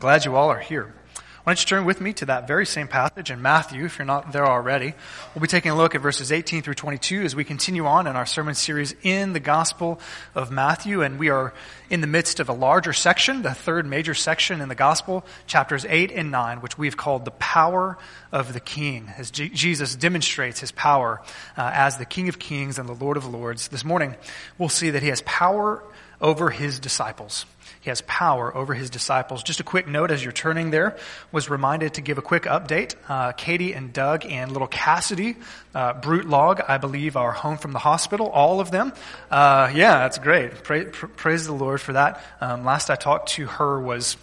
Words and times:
Glad 0.00 0.24
you 0.24 0.36
all 0.36 0.48
are 0.48 0.60
here. 0.60 0.94
Why 1.42 1.54
don't 1.54 1.60
you 1.60 1.66
turn 1.66 1.84
with 1.84 2.00
me 2.00 2.12
to 2.12 2.26
that 2.26 2.46
very 2.46 2.66
same 2.66 2.86
passage 2.86 3.32
in 3.32 3.42
Matthew, 3.42 3.84
if 3.84 3.98
you're 3.98 4.06
not 4.06 4.32
there 4.32 4.46
already. 4.46 4.94
We'll 5.34 5.40
be 5.40 5.48
taking 5.48 5.72
a 5.72 5.76
look 5.76 5.96
at 5.96 6.00
verses 6.00 6.30
18 6.30 6.62
through 6.62 6.74
22 6.74 7.22
as 7.22 7.34
we 7.34 7.42
continue 7.42 7.84
on 7.84 8.06
in 8.06 8.14
our 8.14 8.26
sermon 8.26 8.54
series 8.54 8.94
in 9.02 9.32
the 9.32 9.40
Gospel 9.40 9.98
of 10.36 10.52
Matthew. 10.52 11.02
And 11.02 11.18
we 11.18 11.30
are 11.30 11.52
in 11.90 12.00
the 12.00 12.06
midst 12.06 12.38
of 12.38 12.48
a 12.48 12.52
larger 12.52 12.92
section, 12.92 13.42
the 13.42 13.54
third 13.54 13.86
major 13.86 14.14
section 14.14 14.60
in 14.60 14.68
the 14.68 14.76
Gospel, 14.76 15.24
chapters 15.48 15.84
8 15.88 16.12
and 16.12 16.30
9, 16.30 16.60
which 16.60 16.78
we've 16.78 16.96
called 16.96 17.24
the 17.24 17.32
power 17.32 17.98
of 18.30 18.52
the 18.52 18.60
King, 18.60 19.10
as 19.16 19.32
G- 19.32 19.48
Jesus 19.48 19.96
demonstrates 19.96 20.60
his 20.60 20.70
power 20.70 21.22
uh, 21.56 21.70
as 21.74 21.96
the 21.96 22.04
King 22.04 22.28
of 22.28 22.38
Kings 22.38 22.78
and 22.78 22.88
the 22.88 22.94
Lord 22.94 23.16
of 23.16 23.26
Lords. 23.26 23.66
This 23.68 23.84
morning, 23.84 24.14
we'll 24.58 24.68
see 24.68 24.90
that 24.90 25.02
he 25.02 25.08
has 25.08 25.22
power 25.22 25.82
over 26.20 26.50
his 26.50 26.78
disciples. 26.78 27.46
He 27.80 27.90
has 27.90 28.00
power 28.02 28.54
over 28.54 28.74
his 28.74 28.90
disciples. 28.90 29.42
Just 29.42 29.60
a 29.60 29.64
quick 29.64 29.86
note 29.86 30.10
as 30.10 30.22
you're 30.22 30.32
turning 30.32 30.70
there, 30.70 30.96
was 31.32 31.48
reminded 31.48 31.94
to 31.94 32.00
give 32.00 32.18
a 32.18 32.22
quick 32.22 32.42
update. 32.42 32.94
Uh, 33.08 33.32
Katie 33.32 33.72
and 33.72 33.92
Doug 33.92 34.26
and 34.26 34.52
little 34.52 34.68
Cassidy, 34.68 35.36
uh, 35.74 35.94
Brute 35.94 36.26
Log, 36.28 36.60
I 36.66 36.78
believe, 36.78 37.16
are 37.16 37.32
home 37.32 37.56
from 37.56 37.72
the 37.72 37.78
hospital. 37.78 38.28
All 38.28 38.60
of 38.60 38.70
them. 38.70 38.92
Uh, 39.30 39.70
yeah, 39.74 40.00
that's 40.00 40.18
great. 40.18 40.64
Pray, 40.64 40.86
pr- 40.86 41.06
praise 41.06 41.46
the 41.46 41.52
Lord 41.52 41.80
for 41.80 41.92
that. 41.92 42.22
Um, 42.40 42.64
last 42.64 42.90
I 42.90 42.96
talked 42.96 43.30
to 43.30 43.46
her 43.46 43.80
was, 43.80 44.16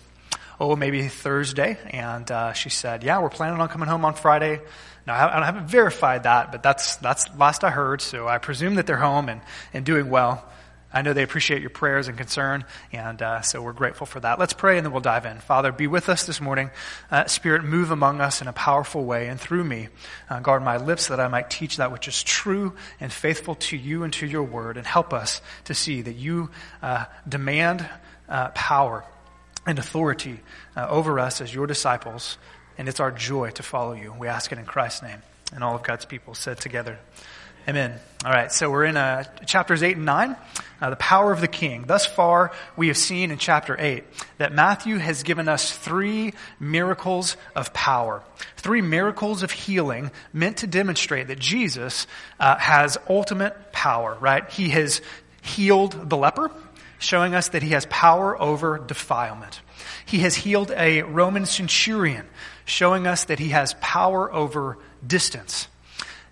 oh, 0.60 0.76
maybe 0.76 1.08
Thursday, 1.08 1.78
and 1.90 2.30
uh, 2.30 2.54
she 2.54 2.70
said, 2.70 3.04
yeah, 3.04 3.22
we're 3.22 3.30
planning 3.30 3.60
on 3.62 3.70
coming 3.70 3.88
home 3.88 4.06
on 4.06 4.16
Friday. 4.16 4.62
Now, 5.08 5.14
I 5.14 5.46
haven't 5.46 5.68
verified 5.68 6.24
that, 6.24 6.52
but 6.52 6.64
that's, 6.64 6.96
that's 6.98 7.30
last 7.38 7.64
I 7.64 7.70
heard, 7.70 8.02
so 8.02 8.28
I 8.28 8.40
presume 8.40 8.76
that 8.76 8.88
they're 8.88 8.98
home 8.98 9.30
and, 9.30 9.40
and 9.74 9.86
doing 9.86 10.10
well. 10.10 10.44
I 10.94 11.02
know 11.02 11.14
they 11.14 11.24
appreciate 11.24 11.62
your 11.62 11.72
prayers 11.72 12.08
and 12.08 12.18
concern, 12.18 12.64
and 12.94 13.22
uh, 13.22 13.42
so 13.42 13.62
we're 13.62 13.74
grateful 13.74 14.08
for 14.08 14.20
that. 14.22 14.40
Let's 14.40 14.54
pray 14.54 14.78
and 14.78 14.86
then 14.86 14.94
we'll 14.94 15.02
dive 15.02 15.26
in. 15.26 15.40
Father, 15.40 15.72
be 15.72 15.88
with 15.88 16.08
us 16.08 16.26
this 16.26 16.40
morning. 16.40 16.70
Uh, 17.12 17.26
Spirit, 17.26 17.64
move 17.64 17.92
among 17.92 18.22
us 18.22 18.42
in 18.42 18.48
a 18.48 18.54
powerful 18.54 19.04
way 19.04 19.28
and 19.28 19.40
through 19.40 19.64
me. 19.66 19.90
Uh, 20.30 20.40
guard 20.40 20.64
my 20.64 20.78
lips 20.78 21.08
that 21.08 21.20
I 21.20 21.28
might 21.28 21.50
teach 21.50 21.78
that 21.78 21.92
which 21.92 22.08
is 22.08 22.24
true 22.24 22.74
and 23.00 23.12
faithful 23.12 23.56
to 23.56 23.76
you 23.76 24.04
and 24.04 24.14
to 24.14 24.26
your 24.26 24.44
word, 24.44 24.78
and 24.78 24.88
help 24.88 25.14
us 25.14 25.42
to 25.66 25.74
see 25.74 26.02
that 26.02 26.16
you 26.16 26.50
uh, 26.82 27.06
demand 27.28 27.88
uh, 28.30 28.50
power 28.50 29.04
and 29.68 29.80
authority 29.80 30.40
uh, 30.78 30.88
over 30.90 31.20
us 31.20 31.42
as 31.42 31.54
your 31.54 31.68
disciples, 31.68 32.38
and 32.78 32.88
it's 32.88 33.00
our 33.00 33.12
joy 33.12 33.50
to 33.52 33.64
follow 33.64 33.94
you. 33.94 34.14
We 34.18 34.28
ask 34.28 34.52
it 34.52 34.60
in 34.60 34.66
Christ's 34.66 35.04
name. 35.04 35.22
And 35.54 35.64
all 35.64 35.76
of 35.76 35.84
God's 35.84 36.06
people 36.06 36.34
said 36.34 36.60
together, 36.60 37.00
Amen. 37.68 38.00
All 38.24 38.32
right, 38.32 38.52
so 38.52 38.70
we're 38.70 38.86
in 38.86 38.96
uh, 38.96 39.24
chapters 39.48 39.82
8 39.82 39.98
and 39.98 40.06
9, 40.06 40.36
uh, 40.82 40.90
the 40.92 40.96
power 40.98 41.32
of 41.32 41.42
the 41.42 41.48
king. 41.48 41.86
Thus 41.88 42.06
far, 42.06 42.52
we 42.78 42.90
have 42.90 42.98
seen 42.98 43.32
in 43.32 43.40
chapter 43.40 43.76
8 43.80 44.04
that 44.38 44.54
Matthew 44.54 44.98
has 44.98 45.24
given 45.24 45.48
us 45.48 45.76
three 45.76 46.34
miracles 46.60 47.38
of 47.56 47.74
power, 47.74 48.22
three 48.56 48.82
miracles 48.82 49.42
of 49.42 49.50
healing 49.50 50.12
meant 50.32 50.58
to 50.58 50.68
demonstrate 50.68 51.30
that 51.30 51.40
Jesus 51.40 52.06
uh, 52.40 52.56
has 52.58 53.00
ultimate 53.10 53.72
power, 53.72 54.16
right? 54.22 54.48
He 54.52 54.70
has 54.70 55.02
healed 55.42 56.08
the 56.08 56.18
leper, 56.18 56.52
showing 57.00 57.34
us 57.34 57.50
that 57.50 57.64
he 57.64 57.70
has 57.70 57.88
power 57.88 58.40
over 58.40 58.78
defilement. 58.78 59.60
He 60.06 60.20
has 60.20 60.36
healed 60.36 60.70
a 60.70 61.02
Roman 61.02 61.48
centurion, 61.48 62.28
showing 62.66 63.08
us 63.08 63.24
that 63.26 63.40
he 63.40 63.50
has 63.50 63.74
power 63.82 64.32
over 64.32 64.78
distance. 65.06 65.68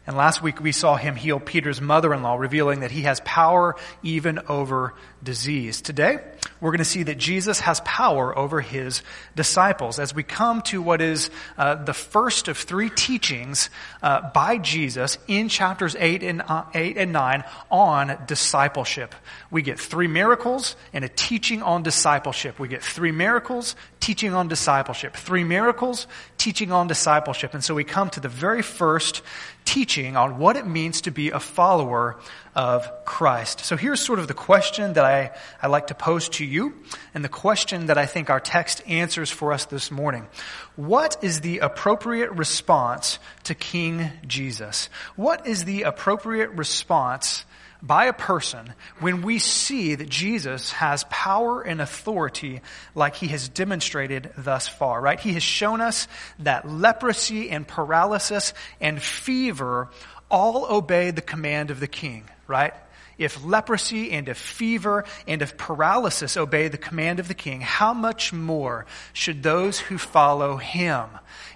And 0.06 0.18
last 0.18 0.42
week 0.42 0.60
we 0.60 0.72
saw 0.72 0.98
him 0.98 1.16
heal 1.16 1.40
Peter's 1.40 1.80
mother-in-law, 1.80 2.36
revealing 2.36 2.82
that 2.82 2.92
he 2.92 3.04
has 3.04 3.22
power 3.22 3.76
even 4.02 4.40
over 4.50 4.94
disease. 5.24 5.82
Today, 5.82 6.20
we're 6.60 6.72
going 6.72 6.80
to 6.80 6.86
see 6.86 7.04
that 7.04 7.18
Jesus 7.18 7.60
has 7.62 7.82
power 7.82 8.38
over 8.38 8.62
his 8.62 9.02
disciples 9.36 10.00
as 10.00 10.14
we 10.14 10.24
come 10.24 10.62
to 10.64 10.82
what 10.82 11.02
is 11.02 11.30
uh, 11.58 11.76
the 11.76 11.94
first 11.94 12.48
of 12.48 12.58
three 12.58 12.90
teachings 12.90 13.70
uh, 14.02 14.30
by 14.32 14.58
Jesus 14.58 15.18
in 15.28 15.50
chapters 15.50 15.96
8 15.98 16.24
and, 16.24 16.42
uh, 16.42 16.64
8 16.74 16.98
and 16.98 17.12
9 17.12 17.44
on 17.72 18.18
discipleship. 18.28 19.14
We 19.52 19.62
get 19.62 19.80
three 19.80 20.08
miracles 20.08 20.76
and 20.94 21.04
a 21.04 21.10
teaching 21.10 21.62
on 21.62 21.84
discipleship. 21.84 22.60
We 22.60 22.68
get 22.68 22.84
three 22.84 23.12
miracles, 23.12 23.76
teaching 24.00 24.34
on 24.34 24.48
discipleship. 24.48 25.16
Three 25.16 25.44
miracles, 25.44 26.08
teaching 26.38 26.72
on 26.72 26.88
discipleship. 26.88 27.54
And 27.54 27.64
so 27.64 27.76
we 27.76 27.84
come 27.84 28.10
to 28.12 28.20
the 28.20 28.30
very 28.30 28.62
first 28.62 29.22
teaching 29.66 30.16
on 30.18 30.38
what 30.38 30.56
it 30.56 30.68
means 30.68 31.02
to 31.02 31.12
be 31.12 31.32
a 31.32 31.40
follower 31.40 32.20
of 32.56 33.06
Christ. 33.06 33.62
So 33.62 33.76
here's 33.76 34.00
sort 34.00 34.20
of 34.20 34.28
the 34.28 34.34
question 34.34 34.94
that 34.94 35.06
I, 35.06 35.32
I 35.62 35.68
like 35.68 35.88
to 35.88 35.96
pose 35.96 36.30
to 36.30 36.46
you, 36.46 36.74
and 37.14 37.24
the 37.24 37.30
question 37.30 37.88
that 37.88 37.98
I 37.98 38.06
think 38.06 38.30
our 38.30 38.40
text 38.40 38.82
answers 38.88 39.30
for 39.30 39.54
us 39.54 39.66
this 39.66 39.92
morning. 39.92 40.28
What 40.76 41.18
is 41.24 41.42
the 41.42 41.60
appropriate 41.60 42.32
response 42.32 43.20
to 43.44 43.56
King 43.56 44.12
Jesus? 44.28 44.90
What 45.16 45.48
is 45.48 45.66
the 45.66 45.84
appropriate 45.84 46.52
response 46.52 47.46
by 47.84 48.06
a 48.06 48.14
person 48.14 48.74
when 49.00 49.22
we 49.24 49.40
see 49.40 49.96
that 49.96 50.08
Jesus 50.08 50.72
has 50.72 51.04
power 51.10 51.62
and 51.62 51.82
authority 51.82 52.62
like 52.96 53.16
he 53.16 53.28
has 53.28 53.50
demonstrated 53.50 54.32
thus 54.38 54.70
far, 54.70 55.02
right? 55.02 55.20
He 55.20 55.34
has 55.34 55.44
shown 55.44 55.82
us 55.82 56.08
that 56.40 56.68
leprosy 56.68 57.50
and 57.50 57.68
paralysis 57.68 58.54
and 58.80 59.02
fever 59.02 59.90
all 60.32 60.66
obey 60.74 61.12
the 61.12 61.22
command 61.22 61.72
of 61.72 61.82
the 61.82 61.88
king, 61.88 62.24
right? 62.48 62.74
If 63.18 63.46
leprosy 63.46 64.12
and 64.12 64.28
if 64.28 64.38
fever 64.38 65.06
and 65.28 65.42
if 65.42 65.56
paralysis 65.56 66.36
obey 66.36 66.68
the 66.68 66.80
command 66.80 67.20
of 67.20 67.28
the 67.28 67.36
king, 67.36 67.62
how 67.62 67.94
much 67.94 68.34
more 68.34 68.86
should 69.14 69.44
those 69.44 69.80
who 69.80 69.98
follow 70.00 70.58
him 70.58 71.06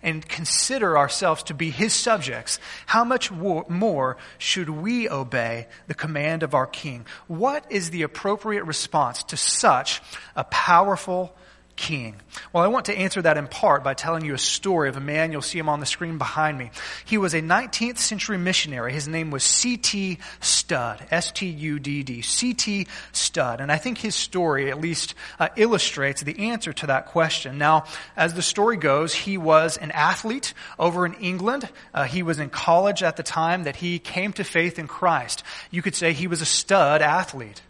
and 0.03 0.27
consider 0.27 0.97
ourselves 0.97 1.43
to 1.43 1.55
be 1.55 1.71
his 1.71 1.93
subjects, 1.93 2.59
how 2.85 3.03
much 3.03 3.31
more 3.31 4.17
should 4.37 4.69
we 4.69 5.09
obey 5.09 5.67
the 5.87 5.95
command 5.95 6.43
of 6.43 6.53
our 6.53 6.67
king? 6.67 7.05
What 7.25 7.65
is 7.71 7.89
the 7.89 8.03
appropriate 8.03 8.65
response 8.65 9.23
to 9.23 9.37
such 9.37 10.01
a 10.35 10.43
powerful 10.43 11.35
king? 11.77 12.15
Well, 12.51 12.63
I 12.63 12.67
want 12.67 12.85
to 12.85 12.97
answer 12.97 13.21
that 13.21 13.37
in 13.37 13.47
part 13.47 13.83
by 13.83 13.93
telling 13.93 14.25
you 14.25 14.33
a 14.33 14.39
story 14.39 14.89
of 14.89 14.97
a 14.97 14.99
man. 14.99 15.31
You'll 15.31 15.41
see 15.41 15.59
him 15.59 15.69
on 15.69 15.79
the 15.79 15.85
screen 15.85 16.17
behind 16.17 16.57
me. 16.57 16.71
He 17.05 17.17
was 17.17 17.33
a 17.33 17.41
19th 17.41 17.99
century 17.99 18.37
missionary. 18.37 18.91
His 18.91 19.07
name 19.07 19.31
was 19.31 19.43
C.T. 19.43 20.17
Studd. 20.41 21.05
S-T-U-D-D. 21.11 22.21
C.T. 22.21 22.87
Studd. 23.13 23.61
And 23.61 23.71
I 23.71 23.77
think 23.77 23.99
his 23.99 24.15
story 24.15 24.69
at 24.69 24.81
least 24.81 25.13
uh, 25.39 25.49
illustrates 25.55 26.21
the 26.21 26.49
answer 26.49 26.73
to 26.73 26.87
that 26.87 27.05
question. 27.05 27.57
Now, 27.57 27.85
as 28.17 28.33
the 28.33 28.41
story 28.41 28.77
goes, 28.77 29.13
he 29.13 29.37
was 29.37 29.77
an 29.77 29.91
athlete 29.91 30.53
over 30.77 31.05
in 31.05 31.13
England. 31.15 31.69
Uh, 31.93 32.03
he 32.03 32.23
was 32.23 32.39
in 32.39 32.49
college 32.49 33.03
at 33.03 33.15
the 33.15 33.23
time 33.23 33.63
that 33.63 33.77
he 33.77 33.99
came 33.99 34.33
to 34.33 34.43
faith 34.43 34.79
in 34.79 34.87
Christ. 34.87 35.43
You 35.71 35.81
could 35.81 35.95
say 35.95 36.13
he 36.13 36.27
was 36.27 36.41
a 36.41 36.45
stud 36.45 37.01
athlete. 37.01 37.61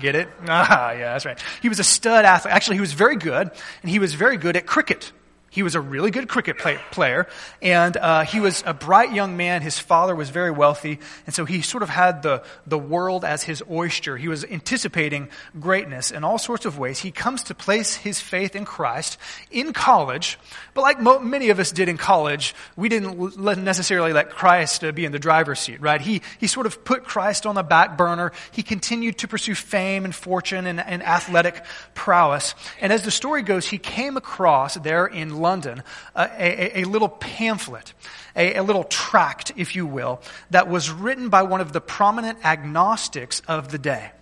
Get 0.00 0.16
it? 0.16 0.28
Ah, 0.48 0.92
yeah, 0.92 1.12
that's 1.12 1.24
right. 1.26 1.38
He 1.62 1.68
was 1.68 1.78
a 1.78 1.84
stud 1.84 2.24
athlete. 2.24 2.52
Actually, 2.52 2.76
he 2.76 2.80
was 2.80 2.92
very 2.92 3.16
good, 3.16 3.50
and 3.82 3.90
he 3.90 3.98
was 3.98 4.14
very 4.14 4.36
good 4.36 4.56
at 4.56 4.66
cricket. 4.66 5.12
He 5.52 5.64
was 5.64 5.74
a 5.74 5.80
really 5.80 6.12
good 6.12 6.28
cricket 6.28 6.58
play, 6.58 6.78
player, 6.92 7.26
and 7.60 7.96
uh, 7.96 8.22
he 8.22 8.38
was 8.38 8.62
a 8.64 8.72
bright 8.72 9.12
young 9.12 9.36
man. 9.36 9.62
His 9.62 9.80
father 9.80 10.14
was 10.14 10.30
very 10.30 10.52
wealthy, 10.52 11.00
and 11.26 11.34
so 11.34 11.44
he 11.44 11.60
sort 11.60 11.82
of 11.82 11.88
had 11.88 12.22
the, 12.22 12.44
the 12.68 12.78
world 12.78 13.24
as 13.24 13.42
his 13.42 13.60
oyster. 13.68 14.16
He 14.16 14.28
was 14.28 14.44
anticipating 14.44 15.28
greatness 15.58 16.12
in 16.12 16.22
all 16.22 16.38
sorts 16.38 16.66
of 16.66 16.78
ways. 16.78 17.00
He 17.00 17.10
comes 17.10 17.42
to 17.44 17.54
place 17.56 17.96
his 17.96 18.20
faith 18.20 18.54
in 18.54 18.64
Christ 18.64 19.18
in 19.50 19.72
college, 19.72 20.38
but 20.72 20.82
like 20.82 21.00
mo- 21.00 21.18
many 21.18 21.50
of 21.50 21.58
us 21.58 21.72
did 21.72 21.88
in 21.88 21.96
college, 21.96 22.54
we 22.76 22.88
didn't 22.88 23.18
l- 23.18 23.56
necessarily 23.56 24.12
let 24.12 24.30
Christ 24.30 24.84
uh, 24.84 24.92
be 24.92 25.04
in 25.04 25.10
the 25.10 25.18
driver's 25.18 25.58
seat, 25.58 25.80
right? 25.80 26.00
He, 26.00 26.22
he 26.38 26.46
sort 26.46 26.66
of 26.66 26.84
put 26.84 27.02
Christ 27.02 27.44
on 27.44 27.56
the 27.56 27.64
back 27.64 27.96
burner. 27.96 28.30
He 28.52 28.62
continued 28.62 29.18
to 29.18 29.26
pursue 29.26 29.56
fame 29.56 30.04
and 30.04 30.14
fortune 30.14 30.68
and, 30.68 30.78
and 30.78 31.02
athletic 31.02 31.64
prowess. 31.94 32.54
And 32.80 32.92
as 32.92 33.02
the 33.02 33.10
story 33.10 33.42
goes, 33.42 33.66
he 33.66 33.78
came 33.78 34.16
across 34.16 34.76
there 34.76 35.06
in 35.06 35.39
London 35.40 35.82
a, 36.14 36.28
a, 36.38 36.82
a 36.82 36.84
little 36.84 37.08
pamphlet, 37.08 37.92
a, 38.36 38.56
a 38.56 38.62
little 38.62 38.84
tract, 38.84 39.52
if 39.56 39.74
you 39.74 39.86
will, 39.86 40.20
that 40.50 40.68
was 40.68 40.90
written 40.90 41.28
by 41.28 41.42
one 41.42 41.60
of 41.60 41.72
the 41.72 41.80
prominent 41.80 42.38
agnostics 42.44 43.40
of 43.48 43.70
the 43.70 43.78
day. 43.78 44.12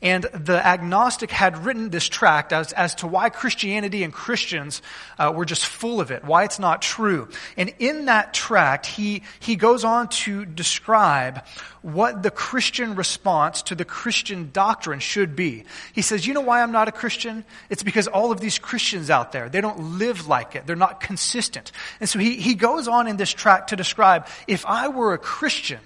And 0.00 0.22
the 0.22 0.64
agnostic 0.64 1.32
had 1.32 1.64
written 1.64 1.90
this 1.90 2.08
tract 2.08 2.52
as, 2.52 2.72
as 2.72 2.94
to 2.96 3.08
why 3.08 3.30
Christianity 3.30 4.04
and 4.04 4.12
Christians 4.12 4.80
uh, 5.18 5.32
were 5.34 5.44
just 5.44 5.66
full 5.66 6.00
of 6.00 6.12
it, 6.12 6.24
why 6.24 6.44
it's 6.44 6.60
not 6.60 6.82
true. 6.82 7.28
And 7.56 7.74
in 7.80 8.04
that 8.04 8.32
tract, 8.32 8.86
he, 8.86 9.24
he 9.40 9.56
goes 9.56 9.84
on 9.84 10.08
to 10.08 10.44
describe 10.44 11.44
what 11.82 12.22
the 12.22 12.30
Christian 12.30 12.94
response 12.94 13.62
to 13.62 13.74
the 13.74 13.84
Christian 13.84 14.50
doctrine 14.52 15.00
should 15.00 15.34
be. 15.34 15.64
He 15.92 16.02
says, 16.02 16.26
you 16.26 16.34
know 16.34 16.42
why 16.42 16.62
I'm 16.62 16.72
not 16.72 16.86
a 16.86 16.92
Christian? 16.92 17.44
It's 17.68 17.82
because 17.82 18.06
all 18.06 18.30
of 18.30 18.38
these 18.38 18.58
Christians 18.58 19.10
out 19.10 19.32
there, 19.32 19.48
they 19.48 19.60
don't 19.60 19.98
live 19.98 20.28
like 20.28 20.54
it. 20.54 20.64
They're 20.64 20.76
not 20.76 21.00
consistent. 21.00 21.72
And 21.98 22.08
so 22.08 22.20
he, 22.20 22.36
he 22.36 22.54
goes 22.54 22.86
on 22.86 23.08
in 23.08 23.16
this 23.16 23.30
tract 23.32 23.70
to 23.70 23.76
describe, 23.76 24.28
if 24.46 24.64
I 24.64 24.88
were 24.88 25.12
a 25.12 25.18
Christian, 25.18 25.80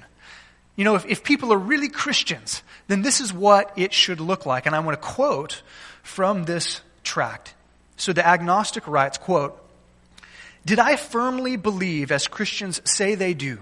you 0.76 0.84
know, 0.84 0.94
if, 0.94 1.04
if 1.06 1.22
people 1.22 1.52
are 1.52 1.58
really 1.58 1.88
Christians, 1.88 2.62
then 2.88 3.02
this 3.02 3.20
is 3.20 3.32
what 3.32 3.72
it 3.76 3.92
should 3.92 4.20
look 4.20 4.46
like. 4.46 4.66
And 4.66 4.74
I 4.74 4.80
want 4.80 5.00
to 5.00 5.06
quote 5.06 5.62
from 6.02 6.44
this 6.44 6.80
tract. 7.04 7.54
So 7.96 8.12
the 8.12 8.26
agnostic 8.26 8.88
writes, 8.88 9.18
quote, 9.18 9.58
Did 10.64 10.78
I 10.78 10.96
firmly 10.96 11.56
believe, 11.56 12.10
as 12.10 12.26
Christians 12.26 12.80
say 12.84 13.14
they 13.14 13.34
do, 13.34 13.58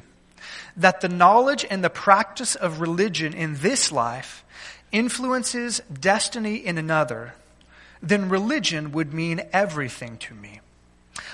that 0.77 1.01
the 1.01 1.09
knowledge 1.09 1.67
and 1.69 1.83
the 1.83 1.91
practice 1.91 2.55
of 2.55 2.81
religion 2.81 3.35
in 3.35 3.57
this 3.57 3.91
life 3.91 4.45
influences 4.93 5.81
destiny 5.93 6.57
in 6.57 6.79
another, 6.79 7.35
then 8.03 8.29
religion 8.29 8.93
would 8.93 9.13
mean 9.13 9.43
everything 9.53 10.17
to 10.19 10.35
me. 10.35 10.61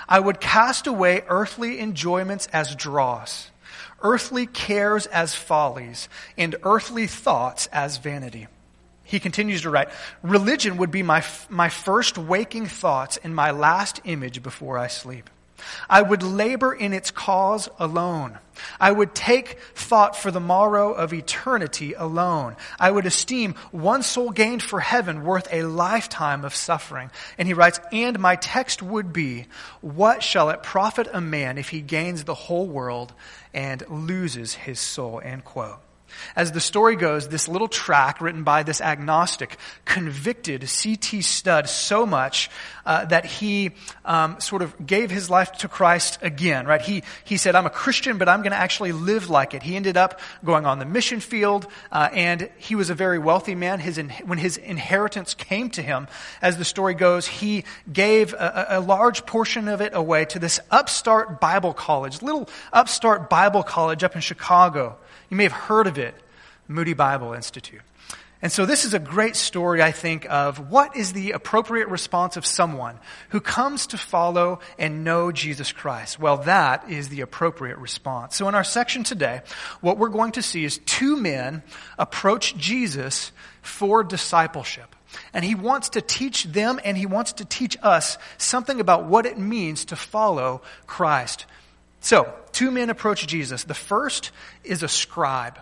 I 0.09 0.21
would 0.21 0.41
cast 0.41 0.87
away 0.87 1.23
earthly 1.29 1.81
enjoyments 1.81 2.47
as 2.49 2.75
dross, 2.75 3.51
earthly 4.03 4.47
cares 4.47 5.07
as 5.07 5.35
follies, 5.35 6.09
and 6.37 6.57
earthly 6.63 7.07
thoughts 7.07 7.67
as 7.69 7.99
vanity. 7.99 8.47
He 9.05 9.21
continues 9.21 9.63
to 9.63 9.71
write, 9.71 9.89
religion 10.23 10.79
would 10.79 10.91
be 10.91 11.03
my, 11.03 11.25
my 11.49 11.69
first 11.69 12.19
waking 12.19 12.67
thoughts 12.67 13.19
and 13.23 13.35
my 13.35 13.53
last 13.53 14.01
image 14.05 14.43
before 14.43 14.79
I 14.79 14.89
sleep. 14.89 15.31
I 15.89 16.03
would 16.03 16.23
labor 16.23 16.73
in 16.73 16.93
its 16.93 17.11
cause 17.11 17.69
alone. 17.79 18.39
I 18.81 18.91
would 18.91 19.15
take 19.15 19.59
thought 19.75 20.17
for 20.17 20.31
the 20.31 20.41
morrow 20.41 20.93
of 20.93 21.13
eternity 21.13 21.93
alone. 21.95 22.57
I 22.81 22.91
would 22.91 23.07
esteem 23.07 23.55
one 23.71 24.03
soul 24.03 24.31
gained 24.31 24.63
for 24.63 24.81
heaven 24.81 25.25
worth 25.25 25.49
a 25.53 25.63
lifetime 25.65 26.45
of 26.45 26.55
suffering. 26.55 27.11
And 27.39 27.47
he 27.47 27.55
writes, 27.55 27.81
and 27.93 28.19
my 28.19 28.37
text 28.37 28.83
would 28.83 29.13
be, 29.13 29.47
what 29.81 30.23
shall 30.23 30.51
it 30.51 30.63
profit 30.63 31.09
a 31.13 31.21
man 31.21 31.59
if 31.59 31.69
he 31.69 31.81
gains 31.81 32.25
the 32.25 32.35
whole 32.35 32.67
world 32.67 33.13
and 33.53 33.83
loses 33.89 34.55
his 34.55 34.81
soul? 34.81 35.21
End 35.23 35.45
quote. 35.45 35.81
As 36.35 36.53
the 36.53 36.61
story 36.61 36.97
goes, 36.97 37.29
this 37.29 37.49
little 37.49 37.69
tract 37.69 38.21
written 38.21 38.45
by 38.45 38.63
this 38.63 38.81
agnostic 38.81 39.57
convicted 39.85 40.69
C.T. 40.69 41.23
Studd 41.23 41.69
so 41.69 42.07
much 42.07 42.51
uh, 42.85 43.05
that 43.07 43.25
he 43.25 43.73
um, 44.05 44.41
sort 44.41 44.63
of 44.63 44.87
gave 44.87 45.11
his 45.11 45.29
life 45.29 45.53
to 45.53 45.69
Christ 45.69 46.19
again, 46.23 46.67
right? 46.67 46.81
He, 46.81 47.03
he 47.25 47.37
said, 47.37 47.55
I'm 47.55 47.67
a 47.67 47.71
Christian, 47.71 48.19
but 48.19 48.29
I'm 48.29 48.43
going 48.43 48.53
to 48.53 48.59
actually 48.59 48.93
live 48.93 49.29
like 49.29 49.55
it. 49.55 49.63
He 49.63 49.77
ended 49.77 49.97
up 49.97 50.21
going 50.45 50.67
on 50.67 50.79
the 50.79 50.85
mission 50.85 51.21
field, 51.21 51.67
uh, 51.91 52.09
and 52.13 52.51
he 52.59 52.75
was 52.75 52.91
a 52.91 52.95
very 52.95 53.19
wealthy 53.19 53.55
man. 53.55 53.81
His 53.81 53.99
in, 53.99 54.11
when 54.25 54.39
his 54.39 54.57
inheritance 54.57 55.35
came 55.35 55.71
to 55.71 55.83
him, 55.83 56.07
as 56.41 56.57
the 56.59 56.65
story 56.65 56.95
goes, 56.95 57.27
he 57.27 57.65
gave 57.93 58.33
a, 58.35 58.67
a 58.71 58.81
large 58.81 59.27
portion 59.27 59.69
of 59.69 59.81
it 59.81 59.95
away 59.95 60.25
to 60.27 60.39
this 60.39 60.61
upstart 60.71 61.41
Bible 61.41 61.75
college, 61.75 62.23
little 62.23 62.49
upstart 62.73 63.29
Bible 63.29 63.63
college 63.63 64.05
up 64.05 64.15
in 64.15 64.21
Chicago. 64.21 64.97
You 65.31 65.37
may 65.37 65.45
have 65.45 65.53
heard 65.53 65.87
of 65.87 65.99
it, 65.99 66.15
Moody 66.69 66.95
Bible 66.95 67.33
Institute. 67.33 67.83
And 68.43 68.53
so 68.53 68.67
this 68.67 68.85
is 68.85 68.93
a 68.93 68.99
great 68.99 69.35
story, 69.35 69.83
I 69.83 69.93
think, 69.93 70.27
of 70.29 70.71
what 70.71 70.95
is 70.95 71.15
the 71.15 71.33
appropriate 71.33 71.89
response 71.89 72.37
of 72.37 72.45
someone 72.45 72.99
who 73.31 73.41
comes 73.41 73.87
to 73.89 73.99
follow 73.99 74.61
and 74.79 75.05
know 75.05 75.33
Jesus 75.33 75.73
Christ. 75.73 76.21
Well, 76.21 76.37
that 76.39 76.91
is 76.91 77.09
the 77.09 77.23
appropriate 77.23 77.79
response. 77.79 78.37
So 78.37 78.47
in 78.47 78.55
our 78.55 78.63
section 78.63 79.05
today, 79.05 79.41
what 79.81 79.97
we're 79.97 80.11
going 80.11 80.33
to 80.33 80.43
see 80.43 80.65
is 80.65 80.79
two 80.85 81.17
men 81.17 81.63
approach 81.99 82.57
Jesus 82.59 83.33
for 83.63 84.05
discipleship. 84.05 84.95
And 85.33 85.43
he 85.43 85.55
wants 85.55 85.89
to 85.91 86.03
teach 86.03 86.45
them 86.45 86.79
and 86.85 86.97
he 86.97 87.07
wants 87.07 87.33
to 87.35 87.47
teach 87.47 87.79
us 87.83 88.19
something 88.37 88.81
about 88.81 89.07
what 89.07 89.25
it 89.25 89.39
means 89.39 89.87
to 89.87 89.97
follow 89.97 90.61
Christ. 90.87 91.47
So, 92.01 92.33
two 92.53 92.71
men 92.71 92.91
approach 92.91 93.27
Jesus. 93.27 93.65
The 93.65 93.75
first 93.75 94.31
is 94.65 94.83
a 94.83 94.89
scribe. 94.89 95.59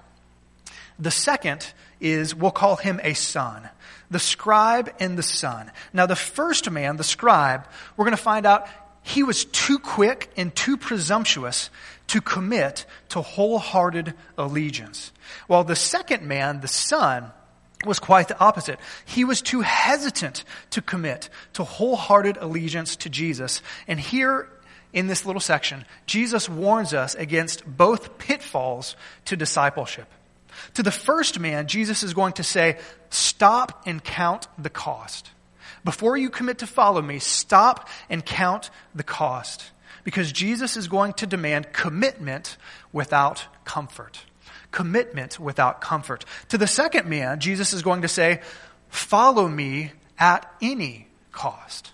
The 0.99 1.11
second 1.11 1.67
is, 2.01 2.35
we'll 2.35 2.51
call 2.51 2.77
him 2.77 3.01
a 3.03 3.15
son. 3.15 3.69
The 4.11 4.19
scribe 4.19 4.93
and 5.01 5.19
the 5.19 5.23
son. 5.23 5.73
Now, 5.93 6.07
the 6.07 6.17
first 6.17 6.71
man, 6.71 6.97
the 6.97 7.05
scribe, 7.05 7.67
we're 7.97 8.05
going 8.05 8.17
to 8.17 8.23
find 8.23 8.47
out 8.47 8.69
he 9.03 9.23
was 9.23 9.45
too 9.45 9.79
quick 9.79 10.31
and 10.37 10.55
too 10.55 10.77
presumptuous 10.77 11.71
to 12.09 12.21
commit 12.21 12.87
to 13.11 13.21
wholehearted 13.21 14.15
allegiance. 14.39 15.13
While 15.47 15.65
the 15.65 15.77
second 15.77 16.23
man, 16.23 16.61
the 16.61 16.69
son, 16.69 17.31
was 17.85 17.99
quite 17.99 18.29
the 18.29 18.39
opposite. 18.39 18.79
He 19.05 19.25
was 19.25 19.43
too 19.43 19.61
hesitant 19.61 20.45
to 20.71 20.81
commit 20.81 21.29
to 21.55 21.65
wholehearted 21.65 22.39
allegiance 22.39 22.97
to 22.97 23.11
Jesus. 23.11 23.61
And 23.87 24.01
here 24.01 24.49
in 24.95 25.09
this 25.09 25.27
little 25.27 25.41
section, 25.41 25.85
Jesus 26.07 26.49
warns 26.49 26.95
us 26.95 27.15
against 27.17 27.67
both 27.67 28.17
pitfalls 28.17 28.97
to 29.27 29.37
discipleship. 29.37 30.07
To 30.75 30.83
the 30.83 30.93
first 30.93 31.41
man, 31.41 31.67
Jesus 31.67 32.03
is 32.05 32.15
going 32.15 32.35
to 32.35 32.45
say, 32.45 32.79
stop 33.11 33.83
and 33.87 34.03
count 34.03 34.47
the 34.57 34.71
cost. 34.71 35.31
Before 35.85 36.17
you 36.17 36.31
commit 36.31 36.59
to 36.59 36.67
follow 36.67 37.03
me, 37.03 37.19
stop 37.19 37.89
and 38.09 38.25
count 38.25 38.71
the 38.95 39.03
cost. 39.03 39.73
Because 40.05 40.31
Jesus 40.31 40.77
is 40.77 40.87
going 40.87 41.15
to 41.15 41.27
demand 41.27 41.73
commitment 41.73 42.57
without 42.93 43.47
comfort. 43.65 44.21
Commitment 44.71 45.41
without 45.41 45.81
comfort. 45.81 46.25
To 46.51 46.59
the 46.59 46.67
second 46.67 47.09
man, 47.09 47.41
Jesus 47.41 47.73
is 47.73 47.83
going 47.83 48.03
to 48.03 48.09
say, 48.09 48.41
follow 48.89 49.49
me 49.49 49.93
at 50.19 50.51
any 50.63 51.09
cost. 51.33 51.91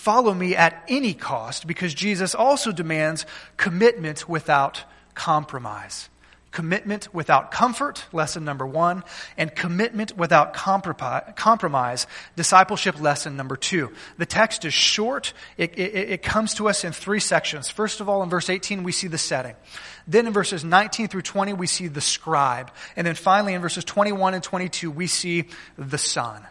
Follow 0.00 0.32
me 0.32 0.56
at 0.56 0.82
any 0.88 1.12
cost 1.12 1.66
because 1.66 1.92
Jesus 1.92 2.34
also 2.34 2.72
demands 2.72 3.26
commitment 3.58 4.26
without 4.26 4.84
compromise. 5.14 6.08
Commitment 6.52 7.12
without 7.12 7.50
comfort, 7.50 8.06
lesson 8.10 8.46
number 8.46 8.66
one, 8.66 9.04
and 9.36 9.54
commitment 9.54 10.16
without 10.16 10.54
compromise, 10.54 12.06
discipleship 12.34 12.98
lesson 12.98 13.36
number 13.36 13.56
two. 13.56 13.92
The 14.16 14.24
text 14.24 14.64
is 14.64 14.72
short. 14.72 15.34
It, 15.58 15.78
it, 15.78 15.94
it, 16.12 16.22
comes 16.22 16.54
to 16.54 16.70
us 16.70 16.82
in 16.82 16.92
three 16.92 17.20
sections. 17.20 17.68
First 17.68 18.00
of 18.00 18.08
all, 18.08 18.22
in 18.22 18.30
verse 18.30 18.48
18, 18.48 18.82
we 18.82 18.92
see 18.92 19.06
the 19.06 19.18
setting. 19.18 19.54
Then 20.06 20.26
in 20.26 20.32
verses 20.32 20.64
19 20.64 21.08
through 21.08 21.22
20, 21.22 21.52
we 21.52 21.66
see 21.66 21.88
the 21.88 22.00
scribe. 22.00 22.72
And 22.96 23.06
then 23.06 23.16
finally, 23.16 23.52
in 23.52 23.60
verses 23.60 23.84
21 23.84 24.32
and 24.32 24.42
22, 24.42 24.90
we 24.90 25.08
see 25.08 25.44
the 25.76 25.98
son. 25.98 26.42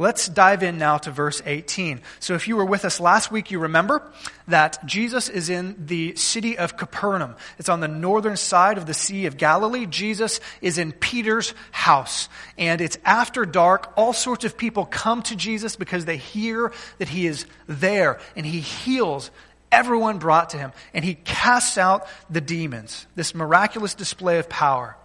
Let's 0.00 0.28
dive 0.28 0.62
in 0.62 0.78
now 0.78 0.96
to 0.96 1.10
verse 1.10 1.42
18. 1.44 2.00
So 2.20 2.32
if 2.32 2.48
you 2.48 2.56
were 2.56 2.64
with 2.64 2.86
us 2.86 3.00
last 3.00 3.30
week, 3.30 3.50
you 3.50 3.58
remember 3.58 4.10
that 4.48 4.78
Jesus 4.86 5.28
is 5.28 5.50
in 5.50 5.76
the 5.78 6.16
city 6.16 6.56
of 6.56 6.78
Capernaum. 6.78 7.36
It's 7.58 7.68
on 7.68 7.80
the 7.80 7.86
northern 7.86 8.38
side 8.38 8.78
of 8.78 8.86
the 8.86 8.94
Sea 8.94 9.26
of 9.26 9.36
Galilee. 9.36 9.84
Jesus 9.84 10.40
is 10.62 10.78
in 10.78 10.92
Peter's 10.92 11.52
house. 11.70 12.30
And 12.56 12.80
it's 12.80 12.96
after 13.04 13.44
dark. 13.44 13.92
All 13.94 14.14
sorts 14.14 14.46
of 14.46 14.56
people 14.56 14.86
come 14.86 15.20
to 15.24 15.36
Jesus 15.36 15.76
because 15.76 16.06
they 16.06 16.16
hear 16.16 16.72
that 16.96 17.10
he 17.10 17.26
is 17.26 17.44
there 17.66 18.20
and 18.34 18.46
he 18.46 18.60
heals 18.60 19.30
everyone 19.70 20.16
brought 20.16 20.48
to 20.50 20.56
him 20.56 20.72
and 20.94 21.04
he 21.04 21.14
casts 21.14 21.76
out 21.76 22.06
the 22.30 22.40
demons. 22.40 23.06
This 23.16 23.34
miraculous 23.34 23.94
display 23.94 24.38
of 24.38 24.48
power. 24.48 24.96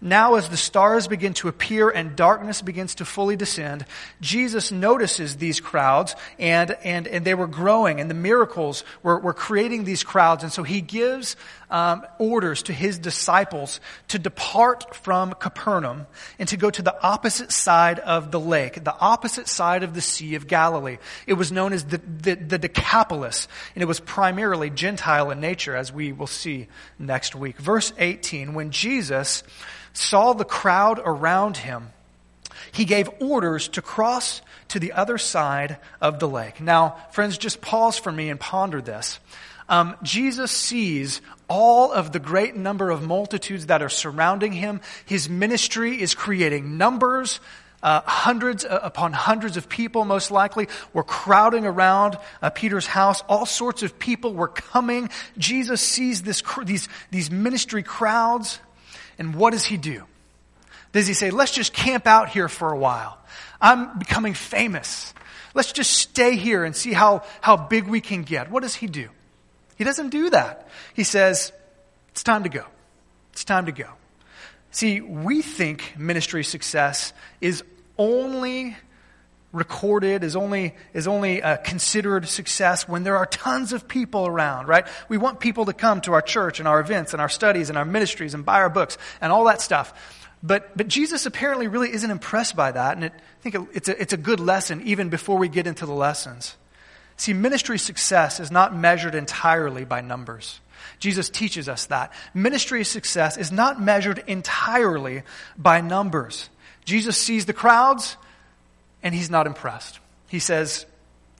Now, 0.00 0.36
as 0.36 0.48
the 0.48 0.56
stars 0.56 1.08
begin 1.08 1.34
to 1.34 1.48
appear 1.48 1.90
and 1.90 2.14
darkness 2.14 2.62
begins 2.62 2.94
to 2.96 3.04
fully 3.04 3.34
descend, 3.34 3.84
Jesus 4.20 4.70
notices 4.70 5.36
these 5.36 5.58
crowds 5.60 6.14
and, 6.38 6.70
and, 6.84 7.08
and 7.08 7.24
they 7.24 7.34
were 7.34 7.48
growing 7.48 8.00
and 8.00 8.08
the 8.08 8.14
miracles 8.14 8.84
were, 9.02 9.18
were 9.18 9.34
creating 9.34 9.82
these 9.82 10.04
crowds. 10.04 10.44
And 10.44 10.52
so 10.52 10.62
he 10.62 10.82
gives 10.82 11.34
um, 11.68 12.06
orders 12.20 12.62
to 12.64 12.72
his 12.72 13.00
disciples 13.00 13.80
to 14.08 14.20
depart 14.20 14.94
from 14.94 15.34
Capernaum 15.34 16.06
and 16.38 16.48
to 16.48 16.56
go 16.56 16.70
to 16.70 16.82
the 16.82 16.94
opposite 17.02 17.50
side 17.50 17.98
of 17.98 18.30
the 18.30 18.40
lake, 18.40 18.84
the 18.84 18.96
opposite 19.00 19.48
side 19.48 19.82
of 19.82 19.94
the 19.94 20.00
Sea 20.00 20.36
of 20.36 20.46
Galilee. 20.46 20.98
It 21.26 21.34
was 21.34 21.50
known 21.50 21.72
as 21.72 21.84
the, 21.84 21.98
the, 21.98 22.36
the 22.36 22.58
Decapolis, 22.58 23.48
and 23.74 23.82
it 23.82 23.86
was 23.86 23.98
primarily 23.98 24.70
Gentile 24.70 25.32
in 25.32 25.40
nature, 25.40 25.74
as 25.74 25.92
we 25.92 26.12
will 26.12 26.28
see 26.28 26.68
next 27.00 27.34
week. 27.34 27.58
Verse 27.58 27.92
18, 27.98 28.54
when 28.54 28.70
Jesus 28.70 29.42
saw 29.92 30.32
the 30.32 30.44
crowd 30.44 31.00
around 31.04 31.56
him, 31.58 31.88
he 32.72 32.84
gave 32.84 33.08
orders 33.20 33.68
to 33.68 33.82
cross 33.82 34.42
to 34.68 34.78
the 34.78 34.92
other 34.92 35.18
side 35.18 35.78
of 36.00 36.18
the 36.18 36.28
lake. 36.28 36.60
Now, 36.60 36.96
friends, 37.12 37.38
just 37.38 37.60
pause 37.60 37.96
for 37.96 38.12
me 38.12 38.30
and 38.30 38.38
ponder 38.38 38.80
this. 38.80 39.18
Um, 39.68 39.96
Jesus 40.02 40.50
sees 40.50 41.20
all 41.48 41.92
of 41.92 42.12
the 42.12 42.18
great 42.18 42.56
number 42.56 42.90
of 42.90 43.02
multitudes 43.02 43.66
that 43.66 43.82
are 43.82 43.88
surrounding 43.88 44.52
him. 44.52 44.80
His 45.06 45.28
ministry 45.28 46.00
is 46.00 46.14
creating 46.14 46.78
numbers. 46.78 47.40
Uh, 47.80 48.00
hundreds 48.00 48.64
uh, 48.64 48.80
upon 48.82 49.12
hundreds 49.12 49.56
of 49.56 49.68
people, 49.68 50.04
most 50.04 50.30
likely, 50.30 50.68
were 50.92 51.04
crowding 51.04 51.64
around 51.64 52.18
uh, 52.42 52.50
Peter's 52.50 52.86
house. 52.86 53.22
All 53.28 53.46
sorts 53.46 53.82
of 53.82 53.98
people 53.98 54.34
were 54.34 54.48
coming. 54.48 55.10
Jesus 55.36 55.80
sees 55.80 56.22
this, 56.22 56.42
these, 56.64 56.88
these 57.10 57.30
ministry 57.30 57.84
crowds. 57.84 58.58
And 59.18 59.34
what 59.34 59.52
does 59.52 59.64
he 59.64 59.76
do? 59.76 60.04
Does 60.92 61.06
he 61.06 61.14
say, 61.14 61.30
let's 61.30 61.52
just 61.52 61.72
camp 61.72 62.06
out 62.06 62.28
here 62.28 62.48
for 62.48 62.72
a 62.72 62.78
while? 62.78 63.18
I'm 63.60 63.98
becoming 63.98 64.34
famous. 64.34 65.12
Let's 65.54 65.72
just 65.72 65.92
stay 65.92 66.36
here 66.36 66.64
and 66.64 66.74
see 66.74 66.92
how, 66.92 67.24
how 67.40 67.56
big 67.56 67.86
we 67.88 68.00
can 68.00 68.22
get. 68.22 68.50
What 68.50 68.62
does 68.62 68.74
he 68.74 68.86
do? 68.86 69.08
He 69.76 69.84
doesn't 69.84 70.10
do 70.10 70.30
that. 70.30 70.68
He 70.94 71.04
says, 71.04 71.52
it's 72.10 72.22
time 72.22 72.44
to 72.44 72.48
go. 72.48 72.64
It's 73.32 73.44
time 73.44 73.66
to 73.66 73.72
go. 73.72 73.88
See, 74.70 75.00
we 75.00 75.42
think 75.42 75.94
ministry 75.98 76.44
success 76.44 77.12
is 77.40 77.62
only 77.96 78.76
recorded, 79.52 80.24
is 80.24 80.36
only, 80.36 80.74
is 80.92 81.08
only 81.08 81.42
uh, 81.42 81.56
considered 81.58 82.28
success 82.28 82.86
when 82.86 83.02
there 83.02 83.16
are 83.16 83.26
tons 83.26 83.72
of 83.72 83.88
people 83.88 84.26
around, 84.26 84.68
right? 84.68 84.86
We 85.08 85.16
want 85.16 85.40
people 85.40 85.66
to 85.66 85.72
come 85.72 86.00
to 86.02 86.12
our 86.12 86.22
church 86.22 86.58
and 86.58 86.68
our 86.68 86.80
events 86.80 87.12
and 87.12 87.22
our 87.22 87.28
studies 87.28 87.68
and 87.68 87.78
our 87.78 87.84
ministries 87.84 88.34
and 88.34 88.44
buy 88.44 88.56
our 88.56 88.68
books 88.68 88.98
and 89.20 89.32
all 89.32 89.44
that 89.44 89.60
stuff. 89.60 89.94
But, 90.42 90.76
but 90.76 90.86
Jesus 90.86 91.26
apparently 91.26 91.66
really 91.66 91.92
isn't 91.92 92.10
impressed 92.10 92.54
by 92.54 92.72
that, 92.72 92.96
and 92.96 93.04
it, 93.04 93.12
I 93.12 93.42
think 93.42 93.54
it, 93.54 93.60
it's, 93.72 93.88
a, 93.88 94.00
it's 94.00 94.12
a 94.12 94.18
good 94.18 94.38
lesson 94.38 94.82
even 94.84 95.08
before 95.08 95.38
we 95.38 95.48
get 95.48 95.66
into 95.66 95.86
the 95.86 95.94
lessons. 95.94 96.56
See, 97.16 97.32
ministry 97.32 97.78
success 97.78 98.38
is 98.38 98.50
not 98.50 98.76
measured 98.76 99.14
entirely 99.14 99.84
by 99.84 100.02
numbers. 100.02 100.60
Jesus 101.00 101.28
teaches 101.30 101.68
us 101.68 101.86
that. 101.86 102.12
Ministry 102.34 102.84
success 102.84 103.36
is 103.36 103.50
not 103.50 103.80
measured 103.80 104.22
entirely 104.26 105.22
by 105.56 105.80
numbers. 105.80 106.48
Jesus 106.84 107.16
sees 107.16 107.46
the 107.46 107.52
crowds 107.52 108.16
and 109.02 109.14
he's 109.14 109.30
not 109.30 109.46
impressed. 109.46 110.00
He 110.28 110.38
says, 110.38 110.86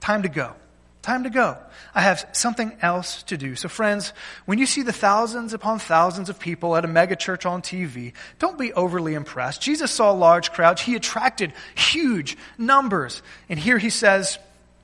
Time 0.01 0.23
to 0.23 0.29
go. 0.29 0.53
Time 1.01 1.23
to 1.23 1.29
go. 1.29 1.57
I 1.95 2.01
have 2.01 2.27
something 2.33 2.73
else 2.81 3.23
to 3.23 3.37
do. 3.37 3.55
So, 3.55 3.69
friends, 3.69 4.13
when 4.45 4.59
you 4.59 4.65
see 4.65 4.81
the 4.81 4.93
thousands 4.93 5.53
upon 5.53 5.79
thousands 5.79 6.29
of 6.29 6.39
people 6.39 6.75
at 6.75 6.83
a 6.83 6.87
megachurch 6.87 7.49
on 7.49 7.61
TV, 7.61 8.13
don't 8.37 8.57
be 8.57 8.73
overly 8.73 9.13
impressed. 9.13 9.61
Jesus 9.61 9.91
saw 9.91 10.11
large 10.11 10.51
crowds, 10.51 10.81
he 10.81 10.95
attracted 10.95 11.53
huge 11.75 12.37
numbers. 12.57 13.21
And 13.47 13.57
here 13.57 13.77
he 13.77 13.89
says, 13.89 14.39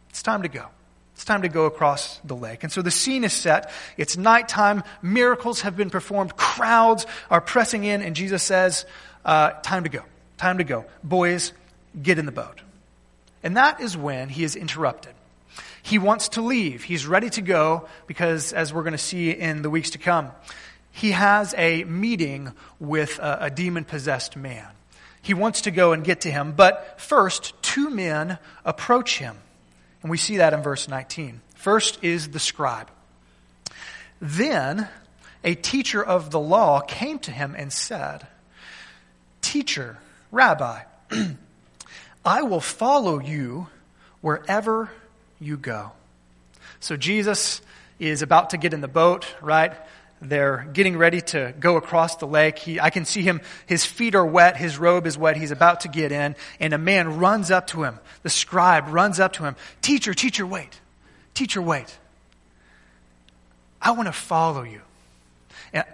It's 0.09 0.23
time 0.23 0.43
to 0.43 0.49
go. 0.49 0.67
It's 1.15 1.25
time 1.25 1.43
to 1.43 1.49
go 1.49 1.65
across 1.65 2.19
the 2.25 2.35
lake. 2.35 2.63
And 2.63 2.71
so 2.71 2.81
the 2.81 2.91
scene 2.91 3.23
is 3.23 3.31
set. 3.31 3.71
It's 3.95 4.17
nighttime. 4.17 4.83
Miracles 5.01 5.61
have 5.61 5.77
been 5.77 5.89
performed. 5.89 6.35
Crowds 6.35 7.05
are 7.29 7.39
pressing 7.39 7.85
in. 7.85 8.01
And 8.01 8.15
Jesus 8.15 8.43
says, 8.43 8.85
uh, 9.23 9.51
Time 9.63 9.83
to 9.83 9.89
go. 9.89 10.01
Time 10.37 10.57
to 10.57 10.65
go. 10.65 10.85
Boys, 11.03 11.53
get 12.01 12.19
in 12.19 12.25
the 12.25 12.31
boat. 12.31 12.61
And 13.43 13.57
that 13.57 13.79
is 13.79 13.95
when 13.95 14.29
he 14.29 14.43
is 14.43 14.55
interrupted. 14.55 15.13
He 15.83 15.99
wants 15.99 16.29
to 16.29 16.41
leave. 16.41 16.83
He's 16.83 17.05
ready 17.05 17.29
to 17.31 17.41
go 17.41 17.87
because, 18.07 18.53
as 18.53 18.73
we're 18.73 18.81
going 18.81 18.93
to 18.93 18.97
see 18.97 19.29
in 19.29 19.61
the 19.61 19.69
weeks 19.69 19.91
to 19.91 19.99
come, 19.99 20.31
he 20.91 21.11
has 21.11 21.53
a 21.57 21.83
meeting 21.83 22.53
with 22.79 23.19
a, 23.19 23.37
a 23.41 23.49
demon 23.51 23.83
possessed 23.83 24.35
man. 24.35 24.67
He 25.21 25.33
wants 25.33 25.61
to 25.61 25.71
go 25.71 25.91
and 25.91 26.03
get 26.03 26.21
to 26.21 26.31
him, 26.31 26.53
but 26.53 26.99
first, 26.99 27.53
two 27.61 27.89
men 27.89 28.39
approach 28.63 29.19
him. 29.19 29.37
And 30.01 30.09
we 30.09 30.17
see 30.17 30.37
that 30.37 30.53
in 30.53 30.61
verse 30.61 30.87
19. 30.87 31.41
First 31.55 32.03
is 32.03 32.29
the 32.29 32.39
scribe. 32.39 32.89
Then 34.21 34.87
a 35.43 35.55
teacher 35.55 36.03
of 36.03 36.31
the 36.31 36.39
law 36.39 36.79
came 36.79 37.19
to 37.19 37.31
him 37.31 37.55
and 37.57 37.71
said, 37.71 38.25
Teacher, 39.41 39.97
Rabbi, 40.31 40.81
I 42.25 42.41
will 42.41 42.59
follow 42.59 43.19
you 43.19 43.67
wherever 44.21 44.89
you 45.39 45.57
go. 45.57 45.91
So 46.79 46.97
Jesus 46.97 47.61
is 47.99 48.21
about 48.21 48.49
to 48.49 48.57
get 48.57 48.73
in 48.73 48.81
the 48.81 48.87
boat, 48.87 49.27
right? 49.41 49.73
They're 50.21 50.67
getting 50.73 50.97
ready 50.97 51.21
to 51.21 51.53
go 51.59 51.77
across 51.77 52.15
the 52.15 52.25
lake. 52.25 52.57
He, 52.57 52.79
I 52.79 52.89
can 52.89 53.05
see 53.05 53.21
him, 53.21 53.41
his 53.67 53.85
feet 53.85 54.15
are 54.15 54.25
wet, 54.25 54.57
his 54.57 54.77
robe 54.77 55.05
is 55.05 55.17
wet, 55.17 55.37
he's 55.37 55.51
about 55.51 55.81
to 55.81 55.87
get 55.87 56.11
in, 56.11 56.35
and 56.59 56.73
a 56.73 56.77
man 56.77 57.19
runs 57.19 57.51
up 57.51 57.67
to 57.67 57.83
him. 57.83 57.99
The 58.23 58.29
scribe 58.29 58.87
runs 58.89 59.19
up 59.19 59.33
to 59.33 59.43
him. 59.43 59.55
Teacher, 59.81 60.13
teacher, 60.13 60.45
wait. 60.45 60.79
Teacher, 61.33 61.61
wait. 61.61 61.97
I 63.81 63.91
want 63.91 64.07
to 64.07 64.13
follow 64.13 64.63
you. 64.63 64.81
And, 65.73 65.85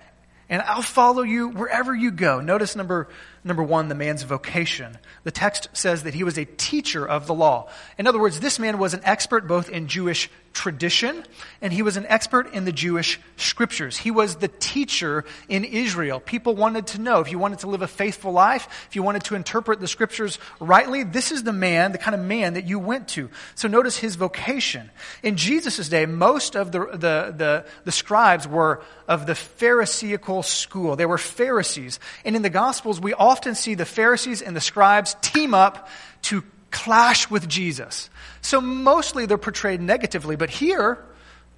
and 0.50 0.62
I'll 0.62 0.82
follow 0.82 1.24
you 1.24 1.50
wherever 1.50 1.94
you 1.94 2.12
go. 2.12 2.40
Notice 2.40 2.76
number 2.76 3.10
Number 3.44 3.64
one, 3.64 3.88
the 3.88 3.96
man's 3.96 4.22
vocation. 4.22 5.00
The 5.24 5.32
text 5.32 5.70
says 5.74 6.04
that 6.04 6.14
he 6.14 6.24
was 6.24 6.38
a 6.38 6.46
teacher 6.46 7.08
of 7.08 7.26
the 7.26 7.34
law. 7.34 7.70
In 7.98 8.06
other 8.06 8.20
words, 8.20 8.40
this 8.40 8.60
man 8.60 8.78
was 8.78 8.94
an 8.94 9.02
expert 9.04 9.48
both 9.48 9.70
in 9.70 9.88
Jewish 9.88 10.30
tradition 10.54 11.24
and 11.62 11.72
he 11.72 11.82
was 11.82 11.98
an 11.98 12.06
expert 12.08 12.54
in 12.54 12.66
the 12.66 12.72
Jewish 12.72 13.20
scriptures. 13.38 13.98
He 13.98 14.12
was 14.12 14.36
the 14.36 14.48
teacher 14.48 15.24
in 15.48 15.64
Israel. 15.64 16.20
People 16.20 16.56
wanted 16.56 16.88
to 16.88 17.02
know 17.02 17.20
if 17.20 17.32
you 17.32 17.40
wanted 17.40 17.60
to 17.60 17.68
live 17.68 17.82
a 17.82 17.88
faithful 17.88 18.32
life, 18.32 18.68
if 18.90 18.96
you 18.96 19.04
wanted 19.04 19.24
to 19.26 19.36
interpret 19.36 19.80
the 19.80 19.88
scriptures 19.88 20.40
rightly, 20.60 21.04
this 21.04 21.32
is 21.32 21.44
the 21.44 21.54
man, 21.54 21.92
the 21.92 21.98
kind 21.98 22.16
of 22.16 22.22
man 22.22 22.56
that 22.56 22.68
you 22.68 22.80
went 22.80 23.08
to. 23.10 23.30
So 23.56 23.68
notice 23.68 23.98
his 23.98 24.16
vocation. 24.16 24.90
In 25.24 25.38
Jesus' 25.38 25.88
day, 25.90 26.06
most 26.06 26.56
of 26.56 26.72
the, 26.72 26.80
the, 26.80 27.34
the, 27.36 27.66
the 27.86 27.92
scribes 27.92 28.48
were 28.48 28.82
of 29.08 29.26
the 29.26 29.36
Pharisaical 29.36 30.44
school. 30.44 30.96
They 30.96 31.06
were 31.06 31.18
Pharisees. 31.18 32.00
And 32.26 32.36
in 32.36 32.42
the 32.42 32.50
Gospels, 32.50 33.00
we 33.00 33.14
often 33.14 33.56
see 33.56 33.76
the 33.76 33.86
Pharisees 33.86 34.42
and 34.42 34.56
the 34.56 34.62
scribes 34.62 35.16
team 35.22 35.54
up 35.54 35.90
to 36.24 36.44
clash 36.72 37.30
with 37.30 37.48
Jesus. 37.48 38.10
So 38.42 38.62
mostly 38.62 39.26
they're 39.26 39.38
portrayed 39.38 39.82
negatively, 39.82 40.36
but 40.36 40.50
here, 40.50 41.04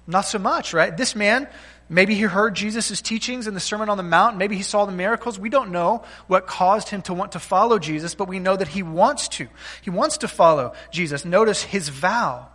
not 0.06 0.22
so 0.22 0.38
much, 0.38 0.74
right? 0.74 0.94
This 0.94 1.14
man, 1.16 1.48
maybe 1.88 2.14
he 2.14 2.22
heard 2.22 2.54
Jesus' 2.54 3.00
teachings 3.00 3.46
in 3.46 3.54
the 3.54 3.60
Sermon 3.60 3.88
on 3.88 3.96
the 3.96 4.02
Mount, 4.02 4.36
maybe 4.36 4.56
he 4.56 4.62
saw 4.62 4.84
the 4.84 4.92
miracles. 4.92 5.38
We 5.38 5.48
don't 5.48 5.70
know 5.70 6.04
what 6.26 6.46
caused 6.46 6.88
him 6.88 7.02
to 7.02 7.14
want 7.14 7.32
to 7.32 7.38
follow 7.38 7.78
Jesus, 7.78 8.14
but 8.14 8.28
we 8.28 8.38
know 8.38 8.56
that 8.56 8.68
he 8.68 8.82
wants 8.82 9.28
to. 9.28 9.48
He 9.82 9.90
wants 9.90 10.18
to 10.18 10.28
follow 10.28 10.74
Jesus. 10.90 11.24
Notice 11.24 11.62
his 11.62 11.88
vow. 11.88 12.48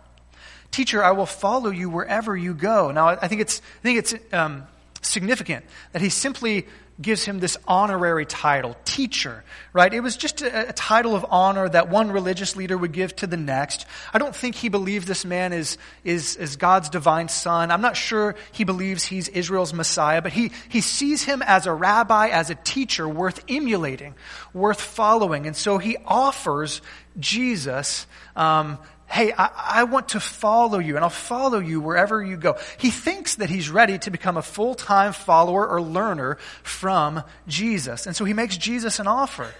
Teacher, 0.70 1.02
I 1.02 1.10
will 1.10 1.26
follow 1.26 1.70
you 1.70 1.90
wherever 1.90 2.36
you 2.36 2.54
go. 2.54 2.92
Now, 2.92 3.08
I 3.08 3.26
think 3.26 3.40
it's, 3.40 3.60
I 3.80 3.82
think 3.82 3.98
it's 3.98 4.14
um, 4.32 4.68
significant 5.02 5.64
that 5.92 6.00
he 6.02 6.08
simply 6.10 6.68
gives 7.00 7.24
him 7.24 7.38
this 7.38 7.56
honorary 7.66 8.26
title, 8.26 8.76
teacher, 8.84 9.42
right? 9.72 9.92
It 9.92 10.00
was 10.00 10.16
just 10.16 10.42
a, 10.42 10.68
a, 10.68 10.72
title 10.72 11.14
of 11.14 11.24
honor 11.30 11.68
that 11.68 11.88
one 11.88 12.10
religious 12.10 12.56
leader 12.56 12.76
would 12.76 12.92
give 12.92 13.16
to 13.16 13.26
the 13.26 13.36
next. 13.36 13.86
I 14.12 14.18
don't 14.18 14.34
think 14.34 14.54
he 14.54 14.68
believes 14.68 15.06
this 15.06 15.24
man 15.24 15.52
is, 15.52 15.78
is, 16.04 16.36
is 16.36 16.56
God's 16.56 16.90
divine 16.90 17.28
son. 17.28 17.70
I'm 17.70 17.80
not 17.80 17.96
sure 17.96 18.34
he 18.52 18.64
believes 18.64 19.04
he's 19.04 19.28
Israel's 19.28 19.72
Messiah, 19.72 20.20
but 20.20 20.32
he, 20.32 20.52
he 20.68 20.80
sees 20.80 21.22
him 21.22 21.42
as 21.42 21.66
a 21.66 21.72
rabbi, 21.72 22.28
as 22.28 22.50
a 22.50 22.54
teacher 22.54 23.08
worth 23.08 23.44
emulating, 23.48 24.14
worth 24.52 24.80
following. 24.80 25.46
And 25.46 25.56
so 25.56 25.78
he 25.78 25.96
offers 26.04 26.82
Jesus 27.18 28.06
um, 28.36 28.78
hey, 29.10 29.32
I, 29.36 29.50
I, 29.80 29.84
want 29.84 30.10
to 30.10 30.20
follow 30.20 30.78
you 30.78 30.94
and 30.94 31.04
I'll 31.04 31.10
follow 31.10 31.58
you 31.58 31.80
wherever 31.80 32.22
you 32.22 32.36
go. 32.36 32.56
He 32.78 32.90
thinks 32.90 33.36
that 33.36 33.50
he's 33.50 33.68
ready 33.68 33.98
to 33.98 34.10
become 34.10 34.36
a 34.36 34.42
full 34.42 34.74
time 34.74 35.12
follower 35.12 35.68
or 35.68 35.82
learner 35.82 36.36
from 36.62 37.24
Jesus. 37.48 38.06
And 38.06 38.14
so 38.14 38.24
he 38.24 38.32
makes 38.32 38.56
Jesus 38.56 39.00
an 39.00 39.08
offer. 39.08 39.52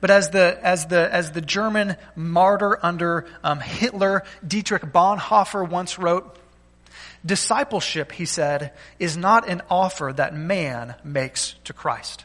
But 0.00 0.10
as 0.10 0.30
the, 0.30 0.58
as 0.62 0.86
the, 0.86 1.08
as 1.12 1.30
the 1.30 1.40
German 1.40 1.96
martyr 2.16 2.78
under 2.84 3.26
um, 3.42 3.60
Hitler, 3.60 4.24
Dietrich 4.46 4.82
Bonhoeffer 4.82 5.66
once 5.66 5.98
wrote, 5.98 6.36
discipleship, 7.24 8.12
he 8.12 8.26
said, 8.26 8.72
is 8.98 9.16
not 9.16 9.48
an 9.48 9.62
offer 9.70 10.12
that 10.14 10.34
man 10.34 10.94
makes 11.04 11.54
to 11.64 11.72
Christ. 11.72 12.24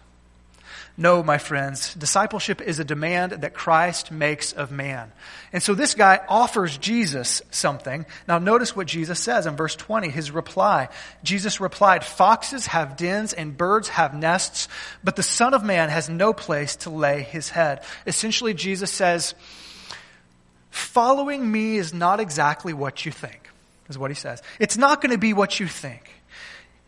No, 0.99 1.23
my 1.23 1.37
friends, 1.37 1.93
discipleship 1.93 2.59
is 2.59 2.79
a 2.79 2.83
demand 2.83 3.31
that 3.31 3.53
Christ 3.53 4.11
makes 4.11 4.51
of 4.51 4.69
man. 4.69 5.13
And 5.53 5.63
so 5.63 5.73
this 5.73 5.95
guy 5.95 6.19
offers 6.27 6.77
Jesus 6.77 7.41
something. 7.51 8.05
Now 8.27 8.37
notice 8.37 8.75
what 8.75 8.85
Jesus 8.85 9.17
says 9.17 9.45
in 9.45 9.55
verse 9.55 9.77
20, 9.77 10.09
his 10.09 10.29
reply. 10.29 10.89
Jesus 11.23 11.61
replied, 11.61 12.03
Foxes 12.03 12.65
have 12.65 12.97
dens 12.97 13.31
and 13.31 13.55
birds 13.55 13.87
have 13.87 14.13
nests, 14.13 14.67
but 15.01 15.15
the 15.15 15.23
Son 15.23 15.53
of 15.53 15.63
Man 15.63 15.87
has 15.87 16.09
no 16.09 16.33
place 16.33 16.75
to 16.75 16.89
lay 16.89 17.21
his 17.21 17.47
head. 17.47 17.81
Essentially, 18.05 18.53
Jesus 18.53 18.91
says, 18.91 19.35
Following 20.69 21.49
me 21.49 21.77
is 21.77 21.93
not 21.93 22.19
exactly 22.19 22.73
what 22.73 23.05
you 23.05 23.13
think, 23.13 23.49
is 23.87 23.97
what 23.97 24.11
he 24.11 24.15
says. 24.15 24.43
It's 24.59 24.75
not 24.75 25.01
going 25.01 25.13
to 25.13 25.17
be 25.17 25.31
what 25.31 25.61
you 25.61 25.67
think. 25.67 26.11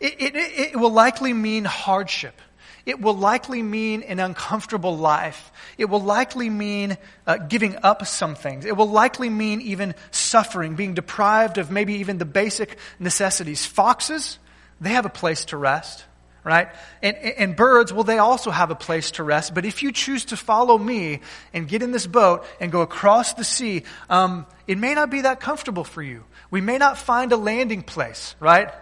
It, 0.00 0.20
it, 0.20 0.36
it 0.36 0.76
will 0.78 0.92
likely 0.92 1.32
mean 1.32 1.64
hardship. 1.64 2.38
It 2.84 3.00
will 3.00 3.14
likely 3.14 3.62
mean 3.62 4.02
an 4.02 4.18
uncomfortable 4.18 4.96
life. 4.96 5.52
It 5.78 5.84
will 5.84 6.00
likely 6.00 6.50
mean 6.50 6.98
uh, 7.26 7.36
giving 7.36 7.76
up 7.82 8.04
some 8.06 8.34
things. 8.34 8.64
It 8.64 8.76
will 8.76 8.88
likely 8.88 9.30
mean 9.30 9.60
even 9.60 9.94
suffering, 10.10 10.74
being 10.74 10.94
deprived 10.94 11.58
of 11.58 11.70
maybe 11.70 11.94
even 11.94 12.18
the 12.18 12.24
basic 12.24 12.76
necessities. 12.98 13.64
Foxes, 13.64 14.38
they 14.80 14.90
have 14.90 15.06
a 15.06 15.10
place 15.10 15.44
to 15.46 15.56
rest, 15.56 16.04
right? 16.42 16.68
And, 17.02 17.16
and 17.16 17.56
birds, 17.56 17.92
well, 17.92 18.02
they 18.02 18.18
also 18.18 18.50
have 18.50 18.72
a 18.72 18.74
place 18.74 19.12
to 19.12 19.22
rest. 19.22 19.54
But 19.54 19.64
if 19.64 19.84
you 19.84 19.92
choose 19.92 20.24
to 20.26 20.36
follow 20.36 20.76
me 20.76 21.20
and 21.54 21.68
get 21.68 21.82
in 21.82 21.92
this 21.92 22.08
boat 22.08 22.44
and 22.60 22.72
go 22.72 22.80
across 22.80 23.34
the 23.34 23.44
sea, 23.44 23.84
um, 24.10 24.44
it 24.66 24.76
may 24.76 24.94
not 24.94 25.08
be 25.08 25.20
that 25.20 25.38
comfortable 25.38 25.84
for 25.84 26.02
you. 26.02 26.24
We 26.50 26.60
may 26.60 26.78
not 26.78 26.98
find 26.98 27.30
a 27.30 27.36
landing 27.36 27.82
place, 27.82 28.34
right? 28.40 28.72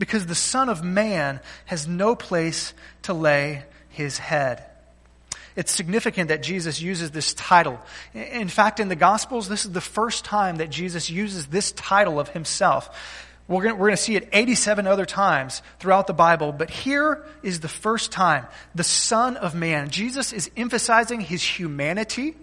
Because 0.00 0.26
the 0.26 0.34
Son 0.34 0.70
of 0.70 0.82
Man 0.82 1.40
has 1.66 1.86
no 1.86 2.16
place 2.16 2.72
to 3.02 3.12
lay 3.12 3.64
his 3.90 4.16
head. 4.18 4.64
It's 5.54 5.70
significant 5.70 6.30
that 6.30 6.42
Jesus 6.42 6.80
uses 6.80 7.10
this 7.10 7.34
title. 7.34 7.78
In 8.14 8.48
fact, 8.48 8.80
in 8.80 8.88
the 8.88 8.96
Gospels, 8.96 9.46
this 9.46 9.66
is 9.66 9.72
the 9.72 9.80
first 9.80 10.24
time 10.24 10.56
that 10.56 10.70
Jesus 10.70 11.10
uses 11.10 11.48
this 11.48 11.72
title 11.72 12.18
of 12.18 12.30
himself. 12.30 12.88
We're 13.46 13.64
going, 13.64 13.74
we're 13.74 13.88
going 13.88 13.96
to 13.96 14.02
see 14.02 14.16
it 14.16 14.28
87 14.32 14.86
other 14.86 15.04
times 15.04 15.60
throughout 15.80 16.06
the 16.06 16.14
Bible, 16.14 16.52
but 16.52 16.70
here 16.70 17.22
is 17.42 17.60
the 17.60 17.68
first 17.68 18.10
time 18.10 18.46
the 18.74 18.84
Son 18.84 19.36
of 19.36 19.54
Man. 19.54 19.90
Jesus 19.90 20.32
is 20.32 20.50
emphasizing 20.56 21.20
his 21.20 21.42
humanity 21.42 22.36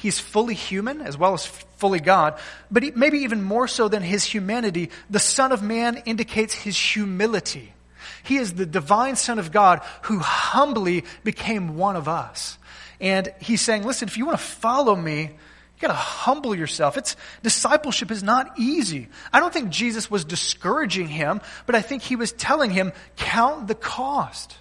He's 0.00 0.18
fully 0.18 0.54
human 0.54 1.02
as 1.02 1.18
well 1.18 1.34
as 1.34 1.44
fully 1.44 2.00
God, 2.00 2.38
but 2.70 2.96
maybe 2.96 3.18
even 3.18 3.42
more 3.42 3.68
so 3.68 3.86
than 3.86 4.02
his 4.02 4.24
humanity, 4.24 4.88
the 5.10 5.18
Son 5.18 5.52
of 5.52 5.62
Man 5.62 6.02
indicates 6.06 6.54
his 6.54 6.74
humility. 6.74 7.74
He 8.22 8.36
is 8.36 8.54
the 8.54 8.64
divine 8.64 9.16
Son 9.16 9.38
of 9.38 9.52
God 9.52 9.82
who 10.02 10.18
humbly 10.18 11.04
became 11.22 11.76
one 11.76 11.96
of 11.96 12.08
us. 12.08 12.56
And 12.98 13.28
he's 13.40 13.60
saying, 13.60 13.84
listen, 13.84 14.08
if 14.08 14.16
you 14.16 14.24
want 14.24 14.38
to 14.38 14.44
follow 14.44 14.96
me, 14.96 15.22
you 15.22 15.80
gotta 15.80 15.92
humble 15.92 16.54
yourself. 16.54 16.96
It's, 16.96 17.14
discipleship 17.42 18.10
is 18.10 18.22
not 18.22 18.58
easy. 18.58 19.08
I 19.34 19.40
don't 19.40 19.52
think 19.52 19.68
Jesus 19.68 20.10
was 20.10 20.24
discouraging 20.24 21.08
him, 21.08 21.42
but 21.66 21.74
I 21.74 21.82
think 21.82 22.02
he 22.02 22.16
was 22.16 22.32
telling 22.32 22.70
him, 22.70 22.92
count 23.16 23.68
the 23.68 23.74
cost. 23.74 24.56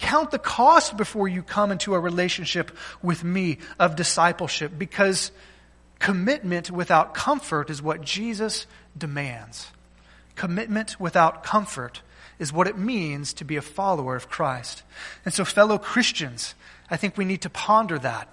Count 0.00 0.30
the 0.30 0.38
cost 0.38 0.96
before 0.96 1.28
you 1.28 1.42
come 1.42 1.70
into 1.70 1.94
a 1.94 2.00
relationship 2.00 2.76
with 3.02 3.22
me 3.22 3.58
of 3.78 3.96
discipleship 3.96 4.72
because 4.76 5.30
commitment 5.98 6.70
without 6.70 7.12
comfort 7.12 7.68
is 7.68 7.82
what 7.82 8.00
Jesus 8.02 8.66
demands. 8.96 9.68
Commitment 10.36 10.98
without 10.98 11.44
comfort 11.44 12.00
is 12.38 12.50
what 12.50 12.66
it 12.66 12.78
means 12.78 13.34
to 13.34 13.44
be 13.44 13.56
a 13.56 13.62
follower 13.62 14.16
of 14.16 14.30
Christ. 14.30 14.82
And 15.26 15.34
so, 15.34 15.44
fellow 15.44 15.76
Christians, 15.76 16.54
I 16.90 16.96
think 16.96 17.18
we 17.18 17.26
need 17.26 17.42
to 17.42 17.50
ponder 17.50 17.98
that. 17.98 18.32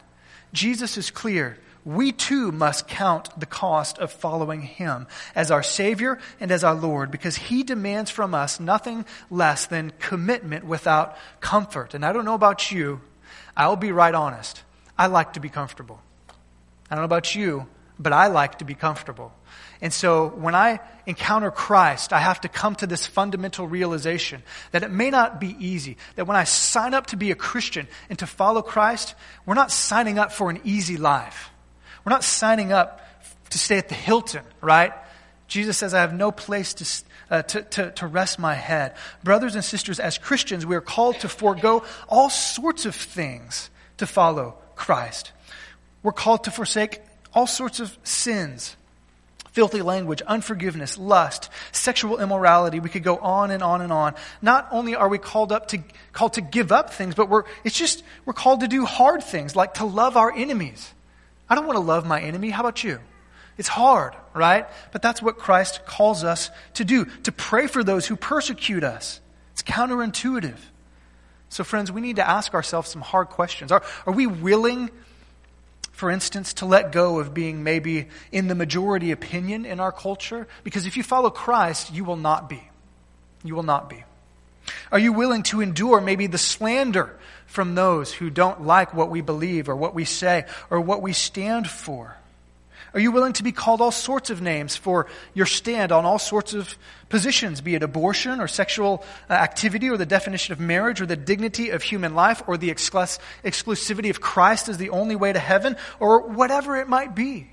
Jesus 0.54 0.98
is 0.98 1.12
clear 1.12 1.58
we 1.88 2.12
too 2.12 2.52
must 2.52 2.86
count 2.90 3.30
the 3.40 3.46
cost 3.46 3.98
of 3.98 4.12
following 4.12 4.62
him 4.62 5.08
as 5.34 5.52
our 5.52 5.64
Savior 5.64 6.20
and 6.38 6.52
as 6.52 6.62
our 6.66 6.76
Lord 6.76 7.12
because 7.12 7.38
he 7.38 7.64
demands 7.64 8.12
from 8.12 8.34
us 8.34 8.60
nothing 8.60 9.06
less 9.32 9.68
than 9.68 9.94
commitment 9.98 10.66
without 10.66 11.16
comfort. 11.40 11.94
And 11.94 12.06
I 12.06 12.12
don't 12.12 12.26
know 12.26 12.34
about 12.34 12.72
you, 12.72 13.00
I'll 13.56 13.78
be 13.78 13.94
right 13.94 14.14
honest. 14.14 14.64
I 14.98 15.08
like 15.08 15.34
to 15.34 15.40
be 15.40 15.48
comfortable. 15.48 16.02
I 16.92 16.96
don't 16.96 17.04
know 17.04 17.06
about 17.06 17.36
you, 17.36 17.68
but 17.98 18.12
I 18.12 18.28
like 18.28 18.58
to 18.58 18.66
be 18.66 18.76
comfortable. 18.76 19.32
And 19.80 19.94
so 19.94 20.28
when 20.28 20.56
I 20.56 20.82
encounter 21.06 21.52
Christ, 21.52 22.12
I 22.12 22.20
have 22.20 22.42
to 22.42 22.50
come 22.50 22.76
to 22.76 22.88
this 22.88 23.08
fundamental 23.08 23.66
realization 23.66 24.44
that 24.72 24.84
it 24.84 24.92
may 24.92 25.10
not 25.10 25.40
be 25.40 25.56
easy. 25.58 25.96
That 26.18 26.28
when 26.28 26.36
I 26.36 26.44
sign 26.44 26.94
up 26.94 27.08
to 27.08 27.16
be 27.16 27.32
a 27.32 27.36
Christian 27.36 27.88
and 28.10 28.20
to 28.20 28.28
follow 28.28 28.62
Christ, 28.62 29.16
we're 29.46 29.54
not 29.54 29.72
signing 29.72 30.20
up 30.20 30.34
for 30.34 30.50
an 30.50 30.60
easy 30.66 30.98
life. 30.98 31.50
We're 32.08 32.14
not 32.14 32.24
signing 32.24 32.72
up 32.72 33.02
to 33.50 33.60
stay 33.60 33.78
at 33.78 33.90
the 33.90 33.94
Hilton, 33.94 34.44
right? 34.62 34.94
Jesus 35.50 35.78
says, 35.78 35.94
I 35.94 36.00
have 36.00 36.14
no 36.14 36.32
place 36.32 36.74
to, 36.76 37.04
uh, 37.30 37.42
to, 37.42 37.62
to, 37.64 37.92
to, 37.92 38.08
rest 38.08 38.40
my 38.40 38.54
head. 38.54 38.96
Brothers 39.26 39.56
and 39.56 39.66
sisters, 39.66 40.00
as 40.00 40.18
Christians, 40.18 40.66
we 40.66 40.78
are 40.78 40.82
called 40.82 41.20
to 41.20 41.28
forego 41.28 41.84
all 42.08 42.30
sorts 42.30 42.86
of 42.86 42.96
things 42.96 43.70
to 43.98 44.08
follow 44.08 44.56
Christ. 44.78 45.34
We're 46.02 46.14
called 46.14 46.46
to 46.46 46.52
forsake 46.52 47.02
all 47.34 47.46
sorts 47.46 47.82
of 47.82 47.98
sins 48.06 48.78
filthy 49.52 49.82
language, 49.82 50.22
unforgiveness, 50.22 50.98
lust, 50.98 51.50
sexual 51.74 52.20
immorality. 52.20 52.80
We 52.80 52.88
could 52.88 53.04
go 53.04 53.18
on 53.18 53.52
and 53.52 53.62
on 53.62 53.82
and 53.82 53.92
on. 53.92 54.16
Not 54.42 54.70
only 54.72 54.96
are 54.96 55.10
we 55.10 55.18
called 55.18 55.52
up 55.52 55.68
to, 55.70 55.84
called 56.14 56.34
to 56.34 56.42
give 56.42 56.72
up 56.72 56.94
things, 56.94 57.16
but 57.16 57.28
we're, 57.28 57.44
it's 57.66 57.78
just, 57.78 58.02
we're 58.24 58.32
called 58.32 58.62
to 58.62 58.70
do 58.70 58.86
hard 58.86 59.24
things, 59.24 59.58
like 59.58 59.74
to 59.74 59.84
love 59.84 60.16
our 60.16 60.32
enemies. 60.32 60.94
I 61.50 61.56
don't 61.56 61.66
want 61.66 61.78
to 61.78 61.84
love 61.84 62.06
my 62.06 62.22
enemy. 62.22 62.50
How 62.50 62.62
about 62.62 62.84
you? 62.84 63.00
It's 63.58 63.68
hard, 63.68 64.16
right? 64.34 64.68
But 64.92 65.02
that's 65.02 65.22
what 65.22 65.38
Christ 65.38 65.86
calls 65.86 66.24
us 66.24 66.52
to 66.76 66.86
do, 66.86 67.06
to 67.24 67.32
pray 67.32 67.68
for 67.68 67.84
those 67.84 68.06
who 68.06 68.16
persecute 68.16 68.84
us. 68.84 69.20
It's 69.54 69.64
counterintuitive. 69.64 70.58
So, 71.50 71.64
friends, 71.64 71.92
we 71.92 72.02
need 72.02 72.18
to 72.18 72.28
ask 72.28 72.54
ourselves 72.54 72.90
some 72.90 73.02
hard 73.02 73.30
questions. 73.30 73.72
Are, 73.72 73.82
are 74.06 74.14
we 74.14 74.28
willing, 74.28 74.92
for 75.92 76.12
instance, 76.12 76.54
to 76.56 76.66
let 76.66 76.92
go 76.92 77.20
of 77.20 77.34
being 77.34 77.64
maybe 77.64 78.08
in 78.32 78.48
the 78.48 78.56
majority 78.56 79.12
opinion 79.12 79.66
in 79.66 79.80
our 79.80 79.92
culture? 79.92 80.48
Because 80.64 80.86
if 80.86 80.98
you 80.98 81.04
follow 81.04 81.30
Christ, 81.30 81.94
you 81.94 82.04
will 82.04 82.18
not 82.18 82.50
be. 82.50 82.62
You 83.44 83.56
will 83.56 83.64
not 83.64 83.90
be. 83.90 84.04
Are 84.92 85.00
you 85.00 85.14
willing 85.14 85.44
to 85.44 85.62
endure 85.62 86.02
maybe 86.02 86.28
the 86.28 86.38
slander 86.38 87.18
from 87.48 87.74
those 87.74 88.14
who 88.14 88.30
don't 88.30 88.64
like 88.64 88.94
what 88.94 89.10
we 89.10 89.22
believe 89.22 89.68
or 89.68 89.76
what 89.76 89.96
we 89.96 90.06
say 90.06 90.46
or 90.70 90.80
what 90.80 91.02
we 91.02 91.14
stand 91.14 91.68
for? 91.68 92.16
Are 92.94 93.00
you 93.00 93.12
willing 93.12 93.34
to 93.34 93.44
be 93.44 93.52
called 93.52 93.82
all 93.82 93.92
sorts 93.92 94.30
of 94.30 94.42
names 94.42 94.76
for 94.76 95.08
your 95.34 95.46
stand 95.46 95.92
on 95.92 96.06
all 96.06 96.20
sorts 96.20 96.54
of 96.54 96.78
positions, 97.10 97.62
be 97.62 97.76
it 97.76 97.84
abortion 97.84 98.40
or 98.40 98.48
sexual 98.48 99.04
uh, 99.30 99.34
activity 99.34 99.90
or 99.90 99.98
the 99.98 100.06
definition 100.06 100.54
of 100.54 100.60
marriage 100.60 101.02
or 101.02 101.06
the 101.06 101.16
dignity 101.16 101.70
of 101.70 101.84
human 101.84 102.16
life 102.16 102.42
or 102.48 102.58
the 102.58 102.70
exclus- 102.70 103.20
exclusivity 103.44 104.10
of 104.10 104.22
Christ 104.22 104.70
as 104.70 104.78
the 104.78 104.90
only 104.90 105.16
way 105.16 105.32
to 105.32 105.40
heaven 105.40 105.76
or 106.00 106.22
whatever 106.22 106.78
it 106.78 106.88
might 106.88 107.14
be? 107.14 107.50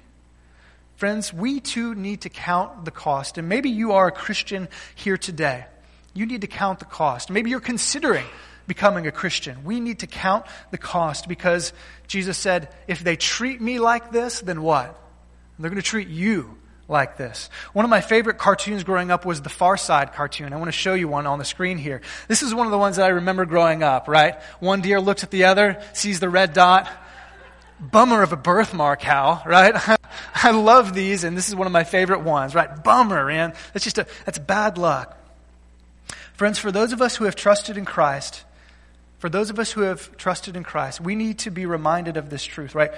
Friends, 0.96 1.32
we 1.32 1.60
too 1.60 1.94
need 1.94 2.22
to 2.22 2.28
count 2.28 2.84
the 2.84 2.90
cost. 2.90 3.36
And 3.36 3.48
maybe 3.48 3.70
you 3.70 3.92
are 3.92 4.06
a 4.06 4.12
Christian 4.12 4.68
here 4.94 5.18
today. 5.18 5.66
You 6.14 6.26
need 6.26 6.42
to 6.42 6.46
count 6.46 6.78
the 6.78 6.84
cost. 6.84 7.30
Maybe 7.30 7.50
you're 7.50 7.60
considering 7.60 8.24
becoming 8.66 9.06
a 9.06 9.12
Christian. 9.12 9.64
We 9.64 9.80
need 9.80 10.00
to 10.00 10.06
count 10.06 10.46
the 10.70 10.78
cost 10.78 11.28
because 11.28 11.72
Jesus 12.06 12.38
said, 12.38 12.68
if 12.86 13.02
they 13.02 13.16
treat 13.16 13.60
me 13.60 13.78
like 13.78 14.10
this, 14.10 14.40
then 14.40 14.62
what? 14.62 14.98
They're 15.58 15.70
going 15.70 15.80
to 15.80 15.86
treat 15.88 16.08
you 16.08 16.56
like 16.88 17.16
this. 17.16 17.48
One 17.72 17.84
of 17.84 17.90
my 17.90 18.00
favorite 18.00 18.38
cartoons 18.38 18.84
growing 18.84 19.10
up 19.10 19.24
was 19.24 19.40
the 19.40 19.48
Far 19.48 19.76
Side 19.76 20.12
cartoon. 20.12 20.52
I 20.52 20.56
want 20.56 20.68
to 20.68 20.72
show 20.72 20.94
you 20.94 21.08
one 21.08 21.26
on 21.26 21.38
the 21.38 21.44
screen 21.44 21.78
here. 21.78 22.02
This 22.28 22.42
is 22.42 22.54
one 22.54 22.66
of 22.66 22.72
the 22.72 22.78
ones 22.78 22.96
that 22.96 23.06
I 23.06 23.10
remember 23.10 23.44
growing 23.46 23.82
up, 23.82 24.08
right? 24.08 24.40
One 24.60 24.80
deer 24.80 25.00
looks 25.00 25.24
at 25.24 25.30
the 25.30 25.44
other, 25.44 25.82
sees 25.92 26.20
the 26.20 26.28
red 26.28 26.52
dot. 26.52 26.88
Bummer 27.80 28.22
of 28.22 28.32
a 28.32 28.36
birthmark, 28.36 29.02
Hal, 29.02 29.42
right? 29.44 29.74
I 30.34 30.50
love 30.50 30.94
these, 30.94 31.24
and 31.24 31.36
this 31.36 31.48
is 31.48 31.56
one 31.56 31.66
of 31.66 31.72
my 31.72 31.84
favorite 31.84 32.20
ones, 32.20 32.54
right? 32.54 32.82
Bummer, 32.82 33.26
man. 33.26 33.54
That's 33.72 33.84
just 33.84 33.98
a, 33.98 34.06
that's 34.24 34.38
bad 34.38 34.78
luck. 34.78 35.18
Friends, 36.34 36.58
for 36.58 36.72
those 36.72 36.92
of 36.92 37.00
us 37.00 37.16
who 37.16 37.24
have 37.24 37.36
trusted 37.36 37.76
in 37.76 37.84
Christ, 37.84 38.44
for 39.24 39.30
those 39.30 39.48
of 39.48 39.58
us 39.58 39.72
who 39.72 39.80
have 39.80 40.14
trusted 40.18 40.54
in 40.54 40.64
Christ, 40.64 41.00
we 41.00 41.14
need 41.14 41.38
to 41.38 41.50
be 41.50 41.64
reminded 41.64 42.18
of 42.18 42.28
this 42.28 42.44
truth, 42.44 42.74
right? 42.74 42.90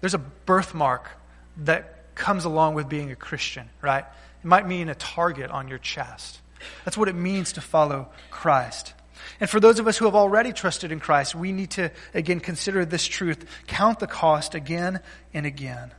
There's 0.00 0.14
a 0.14 0.18
birthmark 0.18 1.10
that 1.58 2.14
comes 2.14 2.46
along 2.46 2.72
with 2.72 2.88
being 2.88 3.10
a 3.10 3.14
Christian, 3.14 3.68
right? 3.82 4.06
It 4.42 4.46
might 4.46 4.66
mean 4.66 4.88
a 4.88 4.94
target 4.94 5.50
on 5.50 5.68
your 5.68 5.76
chest. 5.76 6.40
That's 6.86 6.96
what 6.96 7.08
it 7.08 7.14
means 7.14 7.52
to 7.52 7.60
follow 7.60 8.08
Christ. 8.30 8.94
And 9.40 9.50
for 9.50 9.60
those 9.60 9.78
of 9.78 9.86
us 9.86 9.98
who 9.98 10.06
have 10.06 10.14
already 10.14 10.54
trusted 10.54 10.90
in 10.90 11.00
Christ, 11.00 11.34
we 11.34 11.52
need 11.52 11.72
to, 11.72 11.90
again, 12.14 12.40
consider 12.40 12.86
this 12.86 13.06
truth, 13.06 13.44
count 13.66 13.98
the 13.98 14.06
cost 14.06 14.54
again 14.54 15.00
and 15.34 15.44
again 15.44 15.92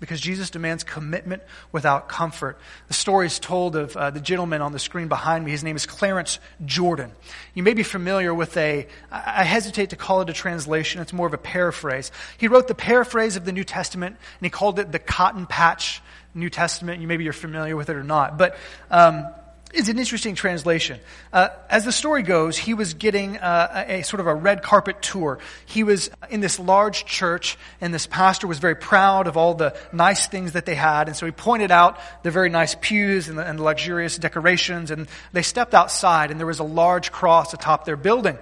because 0.00 0.20
Jesus 0.20 0.50
demands 0.50 0.82
commitment 0.82 1.42
without 1.70 2.08
comfort. 2.08 2.58
The 2.88 2.94
story 2.94 3.26
is 3.26 3.38
told 3.38 3.76
of 3.76 3.96
uh, 3.96 4.10
the 4.10 4.20
gentleman 4.20 4.62
on 4.62 4.72
the 4.72 4.78
screen 4.78 5.08
behind 5.08 5.44
me. 5.44 5.50
His 5.50 5.62
name 5.62 5.76
is 5.76 5.86
Clarence 5.86 6.40
Jordan. 6.64 7.12
You 7.54 7.62
may 7.62 7.74
be 7.74 7.82
familiar 7.82 8.34
with 8.34 8.56
a, 8.56 8.86
I 9.10 9.44
hesitate 9.44 9.90
to 9.90 9.96
call 9.96 10.22
it 10.22 10.30
a 10.30 10.32
translation, 10.32 11.00
it's 11.00 11.12
more 11.12 11.26
of 11.26 11.34
a 11.34 11.38
paraphrase. 11.38 12.10
He 12.38 12.48
wrote 12.48 12.66
the 12.66 12.74
paraphrase 12.74 13.36
of 13.36 13.44
the 13.44 13.52
New 13.52 13.64
Testament, 13.64 14.16
and 14.16 14.46
he 14.46 14.50
called 14.50 14.78
it 14.78 14.90
the 14.90 14.98
Cotton 14.98 15.46
Patch 15.46 16.02
New 16.34 16.50
Testament. 16.50 17.00
You 17.00 17.06
maybe 17.06 17.24
you're 17.24 17.32
familiar 17.32 17.76
with 17.76 17.90
it 17.90 17.96
or 17.96 18.04
not. 18.04 18.38
But 18.38 18.56
um, 18.90 19.26
is 19.72 19.88
an 19.88 19.98
interesting 19.98 20.34
translation. 20.34 20.98
Uh, 21.32 21.48
as 21.68 21.84
the 21.84 21.92
story 21.92 22.22
goes, 22.22 22.56
he 22.56 22.74
was 22.74 22.94
getting 22.94 23.36
uh, 23.38 23.84
a, 23.88 24.00
a, 24.00 24.02
sort 24.02 24.20
of 24.20 24.26
a 24.26 24.34
red 24.34 24.62
carpet 24.62 25.00
tour. 25.00 25.38
He 25.66 25.84
was 25.84 26.10
in 26.28 26.40
this 26.40 26.58
large 26.58 27.04
church, 27.04 27.56
and 27.80 27.94
this 27.94 28.06
pastor 28.06 28.46
was 28.46 28.58
very 28.58 28.74
proud 28.74 29.26
of 29.26 29.36
all 29.36 29.54
the 29.54 29.76
nice 29.92 30.26
things 30.26 30.52
that 30.52 30.66
they 30.66 30.74
had. 30.74 31.06
And 31.06 31.16
so 31.16 31.24
he 31.24 31.32
pointed 31.32 31.70
out 31.70 31.98
the 32.22 32.30
very 32.30 32.50
nice 32.50 32.74
pews 32.80 33.28
and 33.28 33.38
the, 33.38 33.46
and 33.46 33.58
the 33.58 33.62
luxurious 33.62 34.18
decorations. 34.18 34.90
And 34.90 35.08
they 35.32 35.42
stepped 35.42 35.74
outside, 35.74 36.30
and 36.30 36.40
there 36.40 36.46
was 36.46 36.58
a 36.58 36.64
large 36.64 37.12
cross 37.12 37.54
atop 37.54 37.84
their 37.84 37.96
building. 37.96 38.38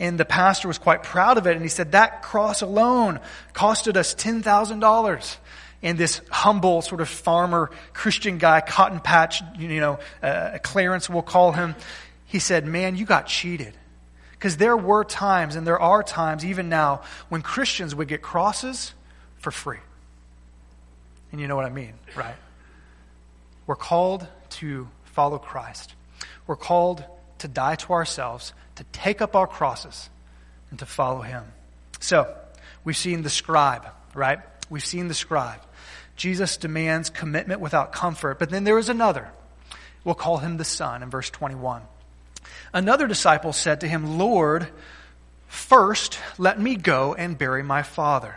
And 0.00 0.18
the 0.18 0.24
pastor 0.24 0.66
was 0.66 0.78
quite 0.78 1.04
proud 1.04 1.38
of 1.38 1.46
it. 1.46 1.54
And 1.54 1.62
he 1.62 1.68
said, 1.68 1.92
That 1.92 2.22
cross 2.22 2.60
alone 2.60 3.20
costed 3.54 3.96
us 3.96 4.14
$10,000 4.14 5.36
and 5.82 5.98
this 5.98 6.20
humble 6.30 6.82
sort 6.82 7.00
of 7.00 7.08
farmer 7.08 7.70
Christian 7.92 8.38
guy, 8.38 8.60
cotton 8.60 9.00
patch, 9.00 9.42
you 9.58 9.80
know, 9.80 9.98
uh, 10.22 10.58
Clarence 10.62 11.10
we'll 11.10 11.22
call 11.22 11.52
him, 11.52 11.74
he 12.26 12.38
said, 12.38 12.66
Man, 12.66 12.96
you 12.96 13.04
got 13.04 13.26
cheated. 13.26 13.74
Because 14.32 14.56
there 14.56 14.76
were 14.76 15.04
times, 15.04 15.54
and 15.54 15.66
there 15.66 15.78
are 15.78 16.02
times 16.02 16.44
even 16.44 16.68
now, 16.68 17.02
when 17.28 17.42
Christians 17.42 17.94
would 17.94 18.08
get 18.08 18.22
crosses 18.22 18.92
for 19.38 19.52
free. 19.52 19.78
And 21.30 21.40
you 21.40 21.46
know 21.46 21.56
what 21.56 21.64
I 21.64 21.70
mean, 21.70 21.94
right? 22.16 22.34
We're 23.66 23.76
called 23.76 24.26
to 24.50 24.88
follow 25.04 25.38
Christ. 25.38 25.94
We're 26.46 26.56
called 26.56 27.04
to 27.38 27.48
die 27.48 27.76
to 27.76 27.92
ourselves, 27.92 28.52
to 28.76 28.84
take 28.92 29.22
up 29.22 29.36
our 29.36 29.46
crosses, 29.46 30.10
and 30.70 30.78
to 30.80 30.86
follow 30.86 31.20
Him. 31.20 31.44
So, 32.00 32.34
we've 32.82 32.96
seen 32.96 33.22
the 33.22 33.30
scribe, 33.30 33.86
right? 34.14 34.40
We've 34.72 34.82
seen 34.82 35.08
the 35.08 35.14
scribe. 35.14 35.60
Jesus 36.16 36.56
demands 36.56 37.10
commitment 37.10 37.60
without 37.60 37.92
comfort. 37.92 38.38
But 38.38 38.48
then 38.48 38.64
there 38.64 38.78
is 38.78 38.88
another. 38.88 39.30
We'll 40.02 40.14
call 40.14 40.38
him 40.38 40.56
the 40.56 40.64
Son 40.64 41.02
in 41.02 41.10
verse 41.10 41.28
21. 41.28 41.82
Another 42.72 43.06
disciple 43.06 43.52
said 43.52 43.82
to 43.82 43.86
him, 43.86 44.16
Lord, 44.16 44.66
first 45.46 46.18
let 46.38 46.58
me 46.58 46.76
go 46.76 47.12
and 47.12 47.36
bury 47.36 47.62
my 47.62 47.82
father. 47.82 48.36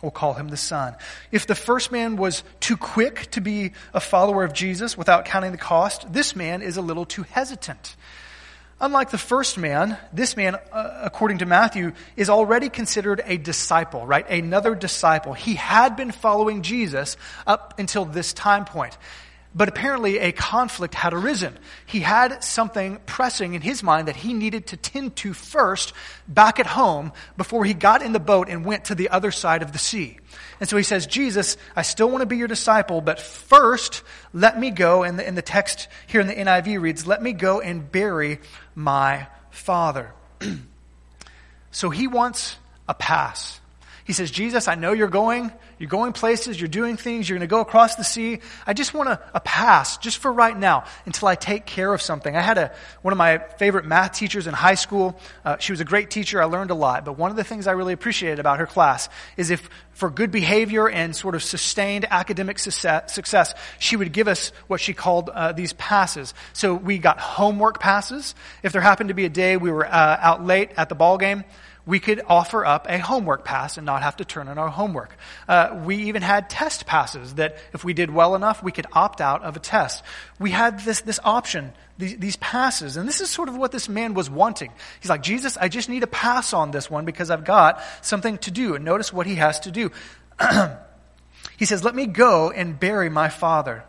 We'll 0.00 0.12
call 0.12 0.34
him 0.34 0.48
the 0.48 0.56
Son. 0.56 0.94
If 1.32 1.48
the 1.48 1.56
first 1.56 1.90
man 1.90 2.14
was 2.16 2.44
too 2.60 2.76
quick 2.76 3.28
to 3.32 3.40
be 3.40 3.72
a 3.92 4.00
follower 4.00 4.44
of 4.44 4.52
Jesus 4.52 4.96
without 4.96 5.24
counting 5.24 5.50
the 5.50 5.58
cost, 5.58 6.12
this 6.12 6.36
man 6.36 6.62
is 6.62 6.76
a 6.76 6.82
little 6.82 7.04
too 7.04 7.24
hesitant. 7.24 7.96
Unlike 8.82 9.10
the 9.10 9.18
first 9.18 9.58
man, 9.58 9.96
this 10.12 10.36
man, 10.36 10.56
uh, 10.72 11.02
according 11.04 11.38
to 11.38 11.46
Matthew, 11.46 11.92
is 12.16 12.28
already 12.28 12.68
considered 12.68 13.22
a 13.24 13.36
disciple, 13.36 14.04
right? 14.04 14.28
Another 14.28 14.74
disciple. 14.74 15.34
He 15.34 15.54
had 15.54 15.94
been 15.94 16.10
following 16.10 16.62
Jesus 16.62 17.16
up 17.46 17.78
until 17.78 18.04
this 18.04 18.32
time 18.32 18.64
point. 18.64 18.98
But 19.54 19.68
apparently 19.68 20.18
a 20.18 20.32
conflict 20.32 20.94
had 20.94 21.12
arisen. 21.12 21.58
He 21.84 22.00
had 22.00 22.42
something 22.42 22.98
pressing 23.04 23.54
in 23.54 23.60
his 23.60 23.82
mind 23.82 24.08
that 24.08 24.16
he 24.16 24.32
needed 24.32 24.68
to 24.68 24.76
tend 24.76 25.16
to 25.16 25.34
first 25.34 25.92
back 26.26 26.58
at 26.58 26.66
home 26.66 27.12
before 27.36 27.64
he 27.64 27.74
got 27.74 28.02
in 28.02 28.12
the 28.12 28.20
boat 28.20 28.48
and 28.48 28.64
went 28.64 28.86
to 28.86 28.94
the 28.94 29.10
other 29.10 29.30
side 29.30 29.62
of 29.62 29.72
the 29.72 29.78
sea. 29.78 30.18
And 30.58 30.68
so 30.68 30.76
he 30.76 30.82
says, 30.82 31.06
Jesus, 31.06 31.56
I 31.76 31.82
still 31.82 32.08
want 32.08 32.22
to 32.22 32.26
be 32.26 32.36
your 32.36 32.48
disciple, 32.48 33.00
but 33.00 33.20
first 33.20 34.02
let 34.32 34.58
me 34.58 34.70
go, 34.70 35.02
and 35.02 35.18
the, 35.18 35.26
and 35.26 35.36
the 35.36 35.42
text 35.42 35.88
here 36.06 36.20
in 36.20 36.28
the 36.28 36.34
NIV 36.34 36.80
reads, 36.80 37.06
let 37.06 37.22
me 37.22 37.32
go 37.32 37.60
and 37.60 37.90
bury 37.90 38.40
my 38.74 39.26
father. 39.50 40.12
so 41.70 41.90
he 41.90 42.06
wants 42.06 42.56
a 42.88 42.94
pass. 42.94 43.60
He 44.04 44.12
says, 44.12 44.30
Jesus, 44.30 44.66
I 44.66 44.74
know 44.74 44.92
you're 44.92 45.08
going. 45.08 45.52
You're 45.78 45.88
going 45.88 46.12
places. 46.12 46.60
You're 46.60 46.68
doing 46.68 46.96
things. 46.96 47.28
You're 47.28 47.38
going 47.38 47.48
to 47.48 47.50
go 47.50 47.60
across 47.60 47.94
the 47.94 48.04
sea. 48.04 48.40
I 48.66 48.72
just 48.72 48.94
want 48.94 49.08
a, 49.08 49.20
a 49.32 49.40
pass 49.40 49.96
just 49.98 50.18
for 50.18 50.32
right 50.32 50.56
now 50.56 50.84
until 51.06 51.28
I 51.28 51.36
take 51.36 51.66
care 51.66 51.92
of 51.92 52.02
something. 52.02 52.34
I 52.34 52.40
had 52.40 52.58
a, 52.58 52.72
one 53.02 53.12
of 53.12 53.18
my 53.18 53.38
favorite 53.58 53.84
math 53.84 54.12
teachers 54.12 54.46
in 54.46 54.54
high 54.54 54.74
school. 54.74 55.18
Uh, 55.44 55.58
she 55.58 55.72
was 55.72 55.80
a 55.80 55.84
great 55.84 56.10
teacher. 56.10 56.42
I 56.42 56.46
learned 56.46 56.70
a 56.70 56.74
lot. 56.74 57.04
But 57.04 57.16
one 57.16 57.30
of 57.30 57.36
the 57.36 57.44
things 57.44 57.66
I 57.66 57.72
really 57.72 57.92
appreciated 57.92 58.40
about 58.40 58.58
her 58.58 58.66
class 58.66 59.08
is 59.36 59.50
if 59.50 59.68
for 59.92 60.10
good 60.10 60.30
behavior 60.30 60.88
and 60.88 61.14
sort 61.14 61.34
of 61.34 61.42
sustained 61.42 62.06
academic 62.10 62.58
success, 62.58 63.54
she 63.78 63.96
would 63.96 64.12
give 64.12 64.26
us 64.26 64.52
what 64.66 64.80
she 64.80 64.94
called 64.94 65.28
uh, 65.28 65.52
these 65.52 65.74
passes. 65.74 66.34
So 66.54 66.74
we 66.74 66.98
got 66.98 67.20
homework 67.20 67.78
passes. 67.78 68.34
If 68.62 68.72
there 68.72 68.80
happened 68.80 69.08
to 69.08 69.14
be 69.14 69.26
a 69.26 69.28
day 69.28 69.56
we 69.56 69.70
were 69.70 69.86
uh, 69.86 70.18
out 70.20 70.44
late 70.44 70.70
at 70.76 70.88
the 70.88 70.94
ball 70.94 71.18
game, 71.18 71.44
we 71.84 71.98
could 71.98 72.22
offer 72.26 72.64
up 72.64 72.86
a 72.88 72.98
homework 72.98 73.44
pass 73.44 73.76
and 73.76 73.84
not 73.84 74.02
have 74.02 74.16
to 74.16 74.24
turn 74.24 74.48
in 74.48 74.58
our 74.58 74.68
homework. 74.68 75.16
Uh, 75.48 75.80
we 75.84 75.96
even 76.04 76.22
had 76.22 76.48
test 76.48 76.86
passes 76.86 77.34
that 77.34 77.56
if 77.72 77.84
we 77.84 77.92
did 77.92 78.10
well 78.10 78.34
enough, 78.34 78.62
we 78.62 78.70
could 78.70 78.86
opt 78.92 79.20
out 79.20 79.42
of 79.42 79.56
a 79.56 79.58
test. 79.58 80.04
We 80.38 80.50
had 80.50 80.80
this, 80.80 81.00
this 81.00 81.18
option, 81.24 81.72
these, 81.98 82.16
these 82.18 82.36
passes. 82.36 82.96
And 82.96 83.08
this 83.08 83.20
is 83.20 83.30
sort 83.30 83.48
of 83.48 83.56
what 83.56 83.72
this 83.72 83.88
man 83.88 84.14
was 84.14 84.30
wanting. 84.30 84.70
He's 85.00 85.10
like, 85.10 85.22
Jesus, 85.22 85.56
I 85.56 85.68
just 85.68 85.88
need 85.88 86.04
a 86.04 86.08
pass 86.08 86.52
on 86.52 86.70
this 86.70 86.88
one 86.88 87.04
because 87.04 87.30
I've 87.30 87.44
got 87.44 87.82
something 88.00 88.38
to 88.38 88.50
do. 88.52 88.74
And 88.74 88.84
notice 88.84 89.12
what 89.12 89.26
he 89.26 89.34
has 89.36 89.60
to 89.60 89.72
do. 89.72 89.90
he 91.58 91.64
says, 91.64 91.82
let 91.82 91.94
me 91.96 92.06
go 92.06 92.50
and 92.52 92.78
bury 92.78 93.08
my 93.08 93.28
father. 93.28 93.84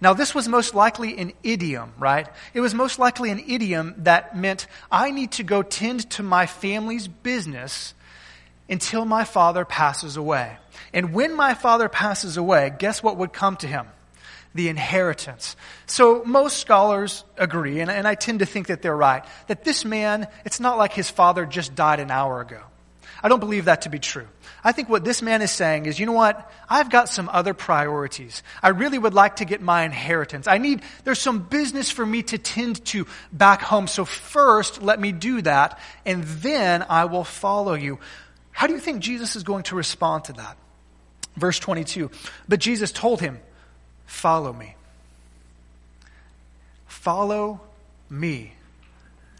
Now, 0.00 0.12
this 0.12 0.34
was 0.34 0.46
most 0.46 0.74
likely 0.74 1.16
an 1.16 1.32
idiom, 1.42 1.92
right? 1.98 2.28
It 2.52 2.60
was 2.60 2.74
most 2.74 2.98
likely 2.98 3.30
an 3.30 3.42
idiom 3.46 3.94
that 3.98 4.36
meant, 4.36 4.66
I 4.90 5.10
need 5.10 5.32
to 5.32 5.42
go 5.42 5.62
tend 5.62 6.10
to 6.10 6.22
my 6.22 6.46
family's 6.46 7.08
business 7.08 7.94
until 8.68 9.04
my 9.04 9.24
father 9.24 9.64
passes 9.64 10.16
away. 10.16 10.58
And 10.92 11.14
when 11.14 11.34
my 11.34 11.54
father 11.54 11.88
passes 11.88 12.36
away, 12.36 12.72
guess 12.78 13.02
what 13.02 13.16
would 13.16 13.32
come 13.32 13.56
to 13.58 13.66
him? 13.66 13.86
The 14.54 14.68
inheritance. 14.68 15.56
So 15.86 16.24
most 16.24 16.58
scholars 16.58 17.24
agree, 17.36 17.80
and, 17.80 17.90
and 17.90 18.06
I 18.06 18.14
tend 18.14 18.40
to 18.40 18.46
think 18.46 18.66
that 18.66 18.82
they're 18.82 18.96
right, 18.96 19.24
that 19.46 19.64
this 19.64 19.84
man, 19.84 20.28
it's 20.44 20.60
not 20.60 20.76
like 20.78 20.92
his 20.92 21.08
father 21.08 21.46
just 21.46 21.74
died 21.74 22.00
an 22.00 22.10
hour 22.10 22.40
ago. 22.40 22.60
I 23.26 23.28
don't 23.28 23.40
believe 23.40 23.64
that 23.64 23.82
to 23.82 23.88
be 23.88 23.98
true. 23.98 24.28
I 24.62 24.70
think 24.70 24.88
what 24.88 25.02
this 25.02 25.20
man 25.20 25.42
is 25.42 25.50
saying 25.50 25.86
is, 25.86 25.98
you 25.98 26.06
know 26.06 26.12
what? 26.12 26.48
I've 26.68 26.88
got 26.90 27.08
some 27.08 27.28
other 27.28 27.54
priorities. 27.54 28.44
I 28.62 28.68
really 28.68 28.98
would 28.98 29.14
like 29.14 29.36
to 29.36 29.44
get 29.44 29.60
my 29.60 29.82
inheritance. 29.82 30.46
I 30.46 30.58
need, 30.58 30.82
there's 31.02 31.18
some 31.18 31.40
business 31.40 31.90
for 31.90 32.06
me 32.06 32.22
to 32.22 32.38
tend 32.38 32.84
to 32.84 33.04
back 33.32 33.62
home. 33.62 33.88
So 33.88 34.04
first, 34.04 34.80
let 34.80 35.00
me 35.00 35.10
do 35.10 35.42
that, 35.42 35.80
and 36.04 36.22
then 36.22 36.86
I 36.88 37.06
will 37.06 37.24
follow 37.24 37.74
you. 37.74 37.98
How 38.52 38.68
do 38.68 38.74
you 38.74 38.78
think 38.78 39.00
Jesus 39.00 39.34
is 39.34 39.42
going 39.42 39.64
to 39.64 39.74
respond 39.74 40.26
to 40.26 40.34
that? 40.34 40.56
Verse 41.34 41.58
22. 41.58 42.12
But 42.48 42.60
Jesus 42.60 42.92
told 42.92 43.20
him, 43.20 43.40
Follow 44.04 44.52
me. 44.52 44.76
Follow 46.86 47.60
me. 48.08 48.52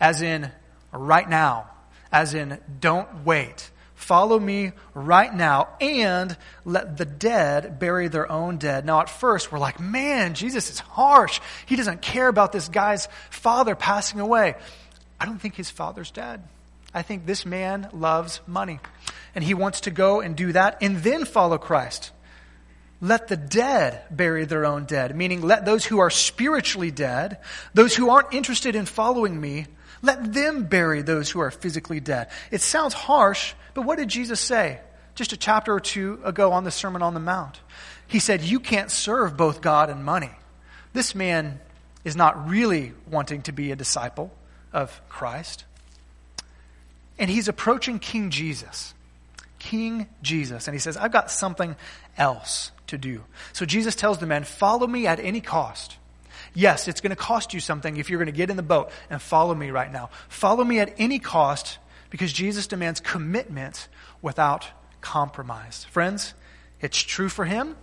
As 0.01 0.23
in, 0.23 0.51
right 0.91 1.31
now. 1.31 1.71
As 2.11 2.35
in, 2.35 2.59
don't 2.81 3.25
wait. 3.25 3.71
Follow 3.97 4.39
me 4.39 4.73
right 4.95 5.35
now 5.35 5.71
and 5.81 6.37
let 6.65 6.99
the 6.99 7.07
dead 7.07 7.79
bury 7.79 8.09
their 8.09 8.31
own 8.31 8.59
dead. 8.59 8.85
Now, 8.85 9.01
at 9.01 9.11
first, 9.11 9.51
we're 9.51 9.59
like, 9.59 9.81
man, 9.81 10.35
Jesus 10.35 10.71
is 10.71 10.79
harsh. 10.79 11.41
He 11.65 11.77
doesn't 11.77 12.03
care 12.03 12.29
about 12.29 12.53
this 12.53 12.69
guy's 12.69 13.09
father 13.31 13.75
passing 13.75 14.21
away. 14.21 14.55
I 15.19 15.25
don't 15.25 15.41
think 15.41 15.55
his 15.55 15.71
father's 15.71 16.11
dead. 16.11 16.43
I 16.93 17.03
think 17.03 17.25
this 17.25 17.47
man 17.47 17.89
loves 17.93 18.41
money. 18.47 18.81
And 19.35 19.43
he 19.43 19.55
wants 19.55 19.81
to 19.83 19.91
go 19.91 20.21
and 20.21 20.37
do 20.37 20.53
that 20.53 20.79
and 20.83 20.99
then 20.99 21.25
follow 21.25 21.57
Christ. 21.57 22.13
Let 23.01 23.29
the 23.29 23.37
dead 23.37 24.03
bury 24.11 24.45
their 24.45 24.67
own 24.67 24.85
dead, 24.85 25.17
meaning 25.17 25.41
let 25.43 25.65
those 25.65 25.85
who 25.85 25.99
are 25.99 26.11
spiritually 26.11 26.91
dead, 26.91 27.39
those 27.75 27.97
who 27.97 28.11
aren't 28.11 28.35
interested 28.35 28.75
in 28.75 28.87
following 28.87 29.39
me, 29.41 29.67
let 30.03 30.33
them 30.33 30.65
bury 30.65 31.03
those 31.03 31.31
who 31.31 31.41
are 31.41 31.51
physically 31.51 32.01
dead. 32.01 32.29
It 32.51 32.61
sounds 32.61 32.95
harsh, 32.95 33.55
but 33.77 33.83
what 33.83 33.99
did 33.99 34.09
Jesus 34.09 34.41
say 34.41 34.81
just 35.15 35.35
a 35.35 35.37
chapter 35.37 35.75
or 35.75 35.81
two 35.81 36.19
ago 36.25 36.53
on 36.53 36.65
the 36.65 36.71
Sermon 36.71 37.03
on 37.03 37.13
the 37.13 37.21
Mount? 37.21 37.61
He 38.07 38.21
said, 38.21 38.41
You 38.41 38.59
can't 38.59 38.91
serve 38.91 39.37
both 39.37 39.61
God 39.61 39.91
and 39.91 40.03
money. 40.03 40.31
This 40.95 41.15
man 41.15 41.61
is 42.03 42.17
not 42.17 42.49
really 42.49 42.95
wanting 43.11 43.43
to 43.43 43.53
be 43.53 43.73
a 43.73 43.77
disciple 43.77 44.33
of 44.73 44.99
Christ. 45.11 45.67
And 47.19 47.29
he's 47.29 47.49
approaching 47.49 47.99
King 47.99 48.31
Jesus. 48.31 48.95
King 49.59 50.07
Jesus. 50.23 50.69
And 50.69 50.75
he 50.75 50.79
says, 50.79 50.97
I've 50.97 51.13
got 51.13 51.31
something 51.31 51.77
else 52.17 52.71
to 52.87 52.97
do. 52.97 53.25
So 53.53 53.67
Jesus 53.67 53.95
tells 53.95 54.17
the 54.17 54.27
man, 54.27 54.45
Follow 54.45 54.87
me 54.87 55.07
at 55.07 55.21
any 55.21 55.43
cost. 55.43 55.99
Yes, 56.55 56.89
it's 56.89 57.03
going 57.03 57.11
to 57.11 57.17
cost 57.17 57.53
you 57.53 57.61
something 57.61 57.99
if 57.99 58.09
you're 58.09 58.21
going 58.21 58.25
to 58.25 58.33
get 58.33 58.49
in 58.49 58.57
the 58.57 58.63
boat 58.63 58.91
and 59.11 59.21
follow 59.21 59.55
me 59.55 59.71
right 59.71 59.93
now. 59.93 60.09
Follow 60.31 60.65
me 60.65 60.79
at 60.79 60.95
any 60.97 61.19
cost 61.19 61.77
because 62.11 62.33
Jesus 62.33 62.67
demands 62.67 63.01
commitment 63.01 63.89
without 64.23 64.67
compromise. 65.01 65.85
Friends, 65.91 66.35
it's 66.81 67.01
true 67.01 67.29
for 67.29 67.45
him 67.45 67.77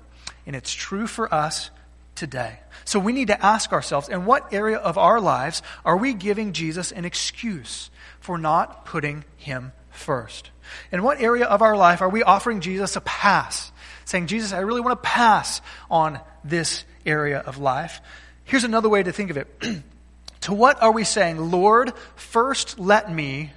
and 0.45 0.55
it's 0.55 0.73
true 0.73 1.07
for 1.07 1.33
us 1.33 1.69
today. 2.15 2.59
So 2.85 2.99
we 2.99 3.13
need 3.13 3.27
to 3.27 3.45
ask 3.45 3.71
ourselves 3.71 4.09
in 4.09 4.25
what 4.25 4.53
area 4.53 4.77
of 4.77 4.97
our 4.97 5.19
lives 5.19 5.61
are 5.85 5.97
we 5.97 6.13
giving 6.13 6.53
Jesus 6.53 6.91
an 6.91 7.05
excuse 7.05 7.89
for 8.19 8.37
not 8.37 8.85
putting 8.85 9.23
him 9.37 9.71
first? 9.89 10.49
In 10.91 11.03
what 11.03 11.21
area 11.21 11.45
of 11.45 11.61
our 11.61 11.75
life 11.75 12.01
are 12.01 12.09
we 12.09 12.23
offering 12.23 12.61
Jesus 12.61 12.95
a 12.95 13.01
pass? 13.01 13.71
Saying, 14.05 14.27
Jesus, 14.27 14.53
I 14.53 14.59
really 14.59 14.81
want 14.81 15.01
to 15.01 15.07
pass 15.09 15.61
on 15.89 16.19
this 16.43 16.83
area 17.05 17.39
of 17.39 17.57
life. 17.57 18.01
Here's 18.43 18.63
another 18.63 18.89
way 18.89 19.01
to 19.03 19.11
think 19.11 19.29
of 19.29 19.37
it. 19.37 19.47
to 20.41 20.53
what 20.53 20.81
are 20.81 20.91
we 20.91 21.03
saying, 21.03 21.51
Lord, 21.51 21.93
first 22.15 22.79
let 22.79 23.11
me 23.11 23.51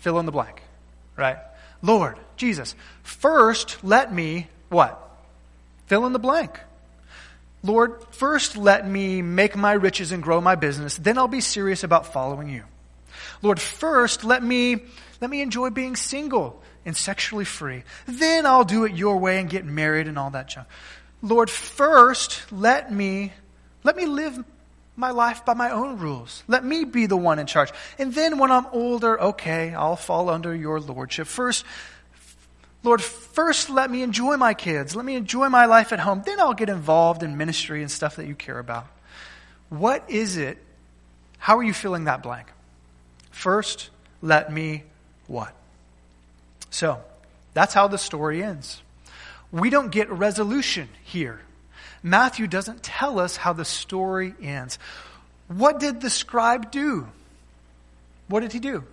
fill 0.00 0.18
in 0.18 0.26
the 0.26 0.32
blank, 0.32 0.62
right? 1.16 1.38
Lord, 1.82 2.18
Jesus, 2.36 2.74
first 3.02 3.82
let 3.82 4.12
me 4.12 4.48
what? 4.68 5.00
Fill 5.86 6.06
in 6.06 6.12
the 6.12 6.18
blank. 6.18 6.58
Lord, 7.62 8.02
first 8.10 8.56
let 8.56 8.88
me 8.88 9.22
make 9.22 9.56
my 9.56 9.72
riches 9.72 10.12
and 10.12 10.22
grow 10.22 10.40
my 10.40 10.54
business, 10.54 10.96
then 10.96 11.18
I'll 11.18 11.28
be 11.28 11.40
serious 11.40 11.84
about 11.84 12.12
following 12.12 12.48
you. 12.48 12.64
Lord, 13.42 13.60
first 13.60 14.24
let 14.24 14.42
me 14.42 14.82
let 15.20 15.30
me 15.30 15.42
enjoy 15.42 15.70
being 15.70 15.96
single 15.96 16.62
and 16.86 16.96
sexually 16.96 17.44
free. 17.44 17.82
Then 18.06 18.46
I'll 18.46 18.64
do 18.64 18.84
it 18.84 18.92
your 18.92 19.18
way 19.18 19.38
and 19.38 19.50
get 19.50 19.66
married 19.66 20.08
and 20.08 20.18
all 20.18 20.30
that 20.30 20.48
junk. 20.48 20.66
Lord, 21.22 21.50
first 21.50 22.50
let 22.50 22.90
me 22.92 23.32
let 23.84 23.96
me 23.96 24.06
live 24.06 24.42
my 25.00 25.10
life 25.10 25.44
by 25.44 25.54
my 25.54 25.70
own 25.70 25.98
rules. 25.98 26.44
Let 26.46 26.64
me 26.64 26.84
be 26.84 27.06
the 27.06 27.16
one 27.16 27.38
in 27.38 27.46
charge. 27.46 27.72
And 27.98 28.14
then 28.14 28.38
when 28.38 28.52
I'm 28.52 28.66
older, 28.72 29.20
okay, 29.20 29.74
I'll 29.74 29.96
fall 29.96 30.30
under 30.30 30.54
your 30.54 30.78
lordship. 30.78 31.26
First, 31.26 31.64
Lord, 32.82 33.02
first 33.02 33.68
let 33.68 33.90
me 33.90 34.02
enjoy 34.02 34.36
my 34.36 34.54
kids. 34.54 34.94
Let 34.94 35.04
me 35.04 35.14
enjoy 35.14 35.48
my 35.48 35.66
life 35.66 35.92
at 35.92 36.00
home. 36.00 36.22
Then 36.24 36.40
I'll 36.40 36.54
get 36.54 36.68
involved 36.68 37.22
in 37.22 37.36
ministry 37.36 37.82
and 37.82 37.90
stuff 37.90 38.16
that 38.16 38.26
you 38.26 38.34
care 38.34 38.58
about. 38.58 38.86
What 39.68 40.08
is 40.08 40.36
it? 40.36 40.58
How 41.38 41.58
are 41.58 41.62
you 41.62 41.72
filling 41.72 42.04
that 42.04 42.22
blank? 42.22 42.46
First, 43.30 43.90
let 44.22 44.52
me 44.52 44.84
what? 45.26 45.52
So, 46.70 47.00
that's 47.54 47.74
how 47.74 47.88
the 47.88 47.98
story 47.98 48.42
ends. 48.42 48.82
We 49.52 49.70
don't 49.70 49.90
get 49.90 50.10
resolution 50.10 50.88
here. 51.02 51.40
Matthew 52.02 52.46
doesn't 52.46 52.82
tell 52.82 53.18
us 53.18 53.36
how 53.36 53.52
the 53.52 53.64
story 53.64 54.34
ends. 54.42 54.78
What 55.48 55.80
did 55.80 56.00
the 56.00 56.10
scribe 56.10 56.70
do? 56.70 57.06
What 58.28 58.40
did 58.40 58.52
he 58.52 58.60
do? 58.60 58.84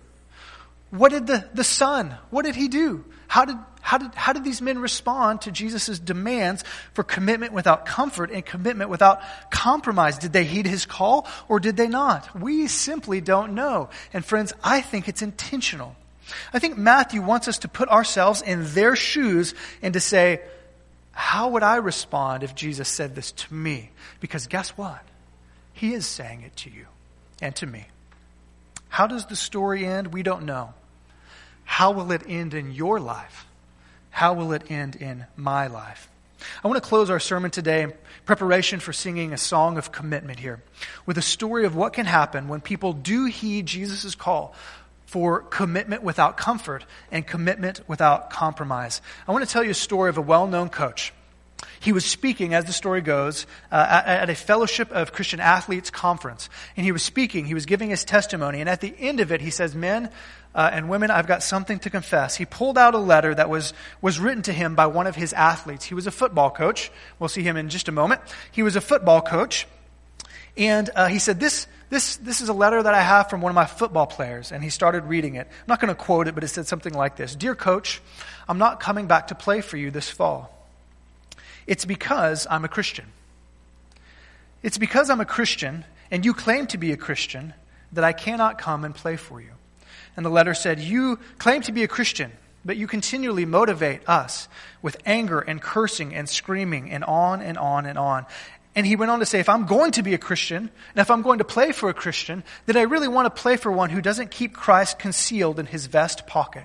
What 0.90 1.10
did 1.10 1.26
the, 1.26 1.48
the 1.54 1.64
son, 1.64 2.14
what 2.30 2.44
did 2.44 2.54
he 2.54 2.68
do? 2.68 3.04
How 3.26 3.44
did, 3.44 3.56
How 3.82 3.98
did, 3.98 4.14
how 4.14 4.32
did 4.32 4.42
these 4.42 4.62
men 4.62 4.78
respond 4.78 5.42
to 5.42 5.50
Jesus' 5.50 5.98
demands 5.98 6.64
for 6.94 7.04
commitment 7.04 7.52
without 7.52 7.84
comfort 7.84 8.30
and 8.30 8.44
commitment 8.44 8.90
without 8.90 9.20
compromise? 9.50 10.18
Did 10.18 10.32
they 10.32 10.44
heed 10.44 10.66
his 10.66 10.86
call 10.86 11.26
or 11.46 11.60
did 11.60 11.76
they 11.76 11.88
not? 11.88 12.34
We 12.38 12.68
simply 12.68 13.20
don't 13.20 13.54
know. 13.54 13.90
And 14.12 14.24
friends, 14.24 14.52
I 14.64 14.80
think 14.80 15.08
it's 15.08 15.22
intentional. 15.22 15.94
I 16.52 16.58
think 16.58 16.76
Matthew 16.76 17.22
wants 17.22 17.48
us 17.48 17.58
to 17.58 17.68
put 17.68 17.88
ourselves 17.88 18.42
in 18.42 18.64
their 18.74 18.96
shoes 18.96 19.54
and 19.82 19.94
to 19.94 20.00
say, 20.00 20.40
how 21.18 21.48
would 21.48 21.64
I 21.64 21.76
respond 21.78 22.44
if 22.44 22.54
Jesus 22.54 22.88
said 22.88 23.16
this 23.16 23.32
to 23.32 23.52
me? 23.52 23.90
Because 24.20 24.46
guess 24.46 24.70
what? 24.78 25.02
He 25.72 25.92
is 25.92 26.06
saying 26.06 26.42
it 26.42 26.54
to 26.58 26.70
you 26.70 26.86
and 27.42 27.56
to 27.56 27.66
me. 27.66 27.88
How 28.88 29.08
does 29.08 29.26
the 29.26 29.34
story 29.34 29.84
end? 29.84 30.14
We 30.14 30.22
don't 30.22 30.44
know. 30.44 30.74
How 31.64 31.90
will 31.90 32.12
it 32.12 32.22
end 32.28 32.54
in 32.54 32.70
your 32.70 33.00
life? 33.00 33.46
How 34.10 34.32
will 34.32 34.52
it 34.52 34.70
end 34.70 34.94
in 34.94 35.26
my 35.36 35.66
life? 35.66 36.08
I 36.62 36.68
want 36.68 36.80
to 36.80 36.88
close 36.88 37.10
our 37.10 37.18
sermon 37.18 37.50
today 37.50 37.82
in 37.82 37.92
preparation 38.24 38.78
for 38.78 38.92
singing 38.92 39.32
a 39.32 39.38
song 39.38 39.76
of 39.76 39.90
commitment 39.90 40.38
here 40.38 40.62
with 41.04 41.18
a 41.18 41.22
story 41.22 41.66
of 41.66 41.74
what 41.74 41.94
can 41.94 42.06
happen 42.06 42.46
when 42.46 42.60
people 42.60 42.92
do 42.92 43.24
heed 43.24 43.66
Jesus' 43.66 44.14
call 44.14 44.54
for 45.08 45.40
commitment 45.40 46.02
without 46.02 46.36
comfort 46.36 46.84
and 47.10 47.26
commitment 47.26 47.80
without 47.88 48.28
compromise. 48.28 49.00
I 49.26 49.32
want 49.32 49.42
to 49.42 49.50
tell 49.50 49.64
you 49.64 49.70
a 49.70 49.74
story 49.74 50.10
of 50.10 50.18
a 50.18 50.20
well 50.20 50.46
known 50.46 50.68
coach. 50.68 51.14
He 51.80 51.92
was 51.92 52.04
speaking, 52.04 52.52
as 52.52 52.66
the 52.66 52.74
story 52.74 53.00
goes, 53.00 53.46
uh, 53.72 54.02
at, 54.04 54.06
at, 54.06 54.30
a 54.30 54.34
fellowship 54.34 54.92
of 54.92 55.14
Christian 55.14 55.40
athletes 55.40 55.88
conference. 55.88 56.50
And 56.76 56.84
he 56.84 56.92
was 56.92 57.02
speaking, 57.02 57.46
he 57.46 57.54
was 57.54 57.64
giving 57.64 57.88
his 57.88 58.04
testimony. 58.04 58.60
And 58.60 58.68
at 58.68 58.82
the 58.82 58.94
end 58.98 59.20
of 59.20 59.32
it, 59.32 59.40
he 59.40 59.48
says, 59.48 59.74
Men 59.74 60.10
uh, 60.54 60.68
and 60.70 60.90
women, 60.90 61.10
I've 61.10 61.26
got 61.26 61.42
something 61.42 61.78
to 61.80 61.90
confess. 61.90 62.36
He 62.36 62.44
pulled 62.44 62.76
out 62.76 62.94
a 62.94 62.98
letter 62.98 63.34
that 63.34 63.48
was, 63.48 63.72
was 64.02 64.20
written 64.20 64.42
to 64.42 64.52
him 64.52 64.74
by 64.74 64.88
one 64.88 65.06
of 65.06 65.16
his 65.16 65.32
athletes. 65.32 65.86
He 65.86 65.94
was 65.94 66.06
a 66.06 66.10
football 66.10 66.50
coach. 66.50 66.92
We'll 67.18 67.28
see 67.28 67.42
him 67.42 67.56
in 67.56 67.70
just 67.70 67.88
a 67.88 67.92
moment. 67.92 68.20
He 68.52 68.62
was 68.62 68.76
a 68.76 68.82
football 68.82 69.22
coach. 69.22 69.66
And 70.58 70.90
uh, 70.94 71.08
he 71.08 71.18
said, 71.18 71.40
this, 71.40 71.66
this, 71.90 72.16
this 72.16 72.40
is 72.40 72.48
a 72.48 72.52
letter 72.52 72.82
that 72.82 72.94
I 72.94 73.00
have 73.00 73.30
from 73.30 73.40
one 73.40 73.50
of 73.50 73.54
my 73.54 73.64
football 73.64 74.06
players. 74.06 74.52
And 74.52 74.62
he 74.62 74.70
started 74.70 75.04
reading 75.04 75.36
it. 75.36 75.46
I'm 75.46 75.66
not 75.66 75.80
going 75.80 75.94
to 75.94 76.00
quote 76.00 76.28
it, 76.28 76.34
but 76.34 76.44
it 76.44 76.48
said 76.48 76.66
something 76.66 76.92
like 76.92 77.16
this 77.16 77.34
Dear 77.34 77.54
coach, 77.54 78.00
I'm 78.48 78.58
not 78.58 78.80
coming 78.80 79.06
back 79.06 79.28
to 79.28 79.34
play 79.34 79.60
for 79.60 79.76
you 79.76 79.90
this 79.90 80.10
fall. 80.10 80.54
It's 81.66 81.84
because 81.84 82.46
I'm 82.50 82.64
a 82.64 82.68
Christian. 82.68 83.06
It's 84.62 84.78
because 84.78 85.10
I'm 85.10 85.20
a 85.20 85.26
Christian 85.26 85.84
and 86.10 86.24
you 86.24 86.34
claim 86.34 86.66
to 86.68 86.78
be 86.78 86.92
a 86.92 86.96
Christian 86.96 87.54
that 87.92 88.04
I 88.04 88.12
cannot 88.12 88.58
come 88.58 88.84
and 88.84 88.94
play 88.94 89.16
for 89.16 89.40
you. 89.40 89.50
And 90.16 90.24
the 90.24 90.30
letter 90.30 90.54
said, 90.54 90.80
You 90.80 91.18
claim 91.38 91.62
to 91.62 91.72
be 91.72 91.84
a 91.84 91.88
Christian, 91.88 92.32
but 92.64 92.76
you 92.76 92.86
continually 92.86 93.44
motivate 93.44 94.08
us 94.08 94.48
with 94.82 94.96
anger 95.06 95.40
and 95.40 95.60
cursing 95.60 96.14
and 96.14 96.28
screaming 96.28 96.90
and 96.90 97.04
on 97.04 97.40
and 97.40 97.56
on 97.56 97.86
and 97.86 97.98
on. 97.98 98.26
And 98.78 98.86
he 98.86 98.94
went 98.94 99.10
on 99.10 99.18
to 99.18 99.26
say, 99.26 99.40
if 99.40 99.48
I'm 99.48 99.66
going 99.66 99.90
to 99.90 100.04
be 100.04 100.14
a 100.14 100.18
Christian, 100.18 100.70
and 100.94 101.00
if 101.00 101.10
I'm 101.10 101.22
going 101.22 101.38
to 101.38 101.44
play 101.44 101.72
for 101.72 101.88
a 101.88 101.92
Christian, 101.92 102.44
then 102.66 102.76
I 102.76 102.82
really 102.82 103.08
want 103.08 103.26
to 103.26 103.42
play 103.42 103.56
for 103.56 103.72
one 103.72 103.90
who 103.90 104.00
doesn't 104.00 104.30
keep 104.30 104.54
Christ 104.54 105.00
concealed 105.00 105.58
in 105.58 105.66
his 105.66 105.86
vest 105.86 106.28
pocket 106.28 106.64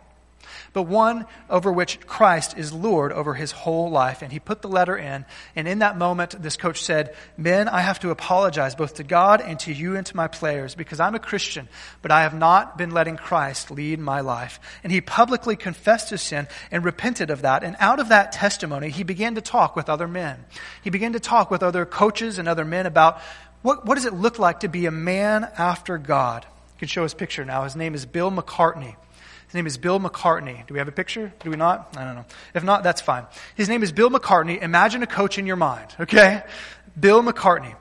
but 0.73 0.83
one 0.83 1.25
over 1.49 1.71
which 1.71 1.99
Christ 2.07 2.57
is 2.57 2.73
Lord 2.73 3.11
over 3.11 3.35
his 3.35 3.51
whole 3.51 3.91
life. 3.91 4.23
And 4.23 4.31
he 4.31 4.39
put 4.39 4.61
the 4.61 4.67
letter 4.67 4.97
in. 4.97 5.25
And 5.55 5.67
in 5.67 5.79
that 5.79 5.97
moment, 5.97 6.41
this 6.41 6.57
coach 6.57 6.83
said, 6.83 7.15
Men, 7.37 7.69
I 7.69 7.81
have 7.81 7.99
to 7.99 8.09
apologize 8.09 8.73
both 8.73 8.95
to 8.95 9.03
God 9.03 9.39
and 9.39 9.59
to 9.61 9.71
you 9.71 9.95
and 9.95 10.05
to 10.07 10.15
my 10.15 10.27
players 10.27 10.73
because 10.73 10.99
I'm 10.99 11.15
a 11.15 11.19
Christian, 11.19 11.69
but 12.01 12.11
I 12.11 12.23
have 12.23 12.33
not 12.33 12.77
been 12.77 12.91
letting 12.91 13.17
Christ 13.17 13.69
lead 13.69 13.99
my 13.99 14.21
life. 14.21 14.59
And 14.83 14.91
he 14.91 14.99
publicly 14.99 15.55
confessed 15.55 16.09
his 16.09 16.21
sin 16.21 16.47
and 16.71 16.83
repented 16.83 17.29
of 17.29 17.43
that. 17.43 17.63
And 17.63 17.75
out 17.79 17.99
of 17.99 18.09
that 18.09 18.31
testimony, 18.31 18.89
he 18.89 19.03
began 19.03 19.35
to 19.35 19.41
talk 19.41 19.75
with 19.75 19.89
other 19.89 20.07
men. 20.07 20.43
He 20.83 20.89
began 20.89 21.13
to 21.13 21.19
talk 21.19 21.51
with 21.51 21.61
other 21.61 21.85
coaches 21.85 22.39
and 22.39 22.47
other 22.47 22.65
men 22.65 22.87
about 22.87 23.21
what, 23.61 23.85
what 23.85 23.95
does 23.95 24.05
it 24.05 24.13
look 24.13 24.39
like 24.39 24.61
to 24.61 24.67
be 24.67 24.87
a 24.87 24.91
man 24.91 25.47
after 25.57 25.97
God. 25.97 26.45
You 26.45 26.79
can 26.79 26.87
show 26.87 27.03
his 27.03 27.13
picture 27.13 27.45
now. 27.45 27.63
His 27.63 27.75
name 27.75 27.93
is 27.93 28.05
Bill 28.05 28.31
McCartney. 28.31 28.95
His 29.53 29.57
name 29.57 29.67
is 29.67 29.77
Bill 29.77 29.99
McCartney. 29.99 30.65
Do 30.65 30.73
we 30.73 30.79
have 30.79 30.87
a 30.87 30.91
picture? 30.91 31.31
Do 31.41 31.51
we 31.51 31.57
not? 31.57 31.95
I 31.95 32.03
don't 32.05 32.15
know. 32.15 32.25
If 32.55 32.63
not, 32.63 32.81
that's 32.81 33.01
fine. 33.01 33.27
His 33.53 33.69
name 33.69 33.83
is 33.83 33.91
Bill 33.91 34.09
McCartney. 34.09 34.59
Imagine 34.59 35.03
a 35.03 35.05
coach 35.05 35.37
in 35.37 35.45
your 35.45 35.57
mind, 35.57 35.93
okay? 35.99 36.41
Bill 36.99 37.21
McCartney. 37.21 37.75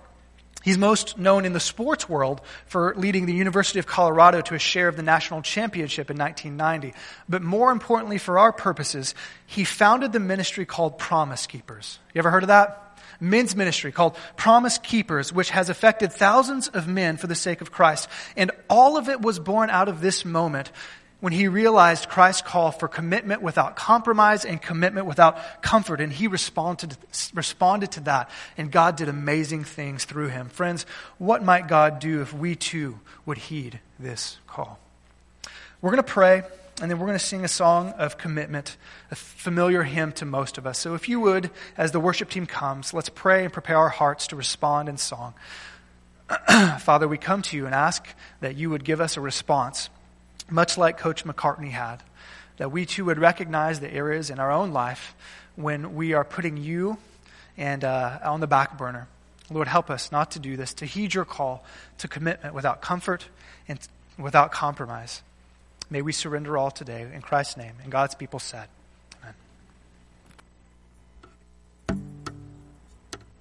He's 0.62 0.76
most 0.76 1.16
known 1.16 1.46
in 1.46 1.54
the 1.54 1.60
sports 1.60 2.10
world 2.10 2.42
for 2.66 2.94
leading 2.98 3.24
the 3.24 3.32
University 3.32 3.78
of 3.78 3.86
Colorado 3.86 4.42
to 4.42 4.54
a 4.54 4.58
share 4.58 4.86
of 4.86 4.96
the 4.96 5.02
national 5.02 5.40
championship 5.40 6.10
in 6.10 6.18
1990. 6.18 6.92
But 7.26 7.40
more 7.40 7.72
importantly, 7.72 8.18
for 8.18 8.38
our 8.38 8.52
purposes, 8.52 9.14
he 9.46 9.64
founded 9.64 10.12
the 10.12 10.20
ministry 10.20 10.66
called 10.66 10.98
Promise 10.98 11.46
Keepers. 11.46 12.00
You 12.12 12.18
ever 12.18 12.30
heard 12.30 12.42
of 12.42 12.48
that? 12.48 12.98
Men's 13.18 13.56
ministry 13.56 13.92
called 13.92 14.18
Promise 14.36 14.76
Keepers, 14.76 15.32
which 15.32 15.48
has 15.48 15.70
affected 15.70 16.12
thousands 16.12 16.68
of 16.68 16.86
men 16.86 17.16
for 17.16 17.28
the 17.28 17.34
sake 17.34 17.62
of 17.62 17.72
Christ. 17.72 18.10
And 18.36 18.50
all 18.68 18.98
of 18.98 19.08
it 19.08 19.22
was 19.22 19.38
born 19.38 19.70
out 19.70 19.88
of 19.88 20.02
this 20.02 20.26
moment 20.26 20.70
when 21.22 21.32
he 21.32 21.46
realized 21.46 22.08
Christ's 22.08 22.42
call 22.42 22.72
for 22.72 22.88
commitment 22.88 23.42
without 23.42 23.76
compromise 23.76 24.44
and 24.44 24.60
commitment 24.60 25.06
without 25.06 25.62
comfort. 25.62 26.00
And 26.00 26.12
he 26.12 26.26
responded, 26.26 26.96
responded 27.32 27.92
to 27.92 28.00
that. 28.00 28.28
And 28.58 28.72
God 28.72 28.96
did 28.96 29.08
amazing 29.08 29.62
things 29.62 30.04
through 30.04 30.30
him. 30.30 30.48
Friends, 30.48 30.84
what 31.18 31.44
might 31.44 31.68
God 31.68 32.00
do 32.00 32.22
if 32.22 32.34
we 32.34 32.56
too 32.56 32.98
would 33.24 33.38
heed 33.38 33.78
this 34.00 34.38
call? 34.48 34.80
We're 35.80 35.90
going 35.90 36.02
to 36.02 36.12
pray, 36.12 36.42
and 36.80 36.90
then 36.90 36.98
we're 36.98 37.06
going 37.06 37.18
to 37.20 37.24
sing 37.24 37.44
a 37.44 37.48
song 37.48 37.90
of 37.90 38.18
commitment, 38.18 38.76
a 39.12 39.14
familiar 39.14 39.84
hymn 39.84 40.10
to 40.14 40.24
most 40.24 40.58
of 40.58 40.66
us. 40.66 40.76
So 40.76 40.96
if 40.96 41.08
you 41.08 41.20
would, 41.20 41.52
as 41.78 41.92
the 41.92 42.00
worship 42.00 42.30
team 42.30 42.46
comes, 42.46 42.92
let's 42.92 43.08
pray 43.08 43.44
and 43.44 43.52
prepare 43.52 43.76
our 43.76 43.90
hearts 43.90 44.26
to 44.26 44.36
respond 44.36 44.88
in 44.88 44.96
song. 44.96 45.34
Father, 46.80 47.06
we 47.06 47.16
come 47.16 47.42
to 47.42 47.56
you 47.56 47.66
and 47.66 47.76
ask 47.76 48.04
that 48.40 48.56
you 48.56 48.70
would 48.70 48.82
give 48.82 49.00
us 49.00 49.16
a 49.16 49.20
response 49.20 49.88
much 50.50 50.76
like 50.78 50.98
Coach 50.98 51.24
McCartney 51.24 51.70
had, 51.70 52.02
that 52.56 52.70
we 52.70 52.86
too 52.86 53.04
would 53.06 53.18
recognize 53.18 53.80
the 53.80 53.92
areas 53.92 54.30
in 54.30 54.38
our 54.38 54.50
own 54.50 54.72
life 54.72 55.14
when 55.56 55.94
we 55.94 56.12
are 56.12 56.24
putting 56.24 56.56
you 56.56 56.98
and 57.56 57.84
uh, 57.84 58.18
on 58.24 58.40
the 58.40 58.46
back 58.46 58.78
burner. 58.78 59.08
Lord, 59.50 59.68
help 59.68 59.90
us 59.90 60.10
not 60.10 60.30
to 60.32 60.38
do 60.38 60.56
this, 60.56 60.72
to 60.74 60.86
heed 60.86 61.14
your 61.14 61.24
call 61.24 61.64
to 61.98 62.08
commitment 62.08 62.54
without 62.54 62.80
comfort 62.80 63.28
and 63.68 63.78
without 64.18 64.52
compromise. 64.52 65.22
May 65.90 66.00
we 66.00 66.12
surrender 66.12 66.56
all 66.56 66.70
today 66.70 67.06
in 67.12 67.20
Christ's 67.20 67.56
name. 67.56 67.74
And 67.82 67.92
God's 67.92 68.14
people 68.14 68.38
said, 68.38 68.68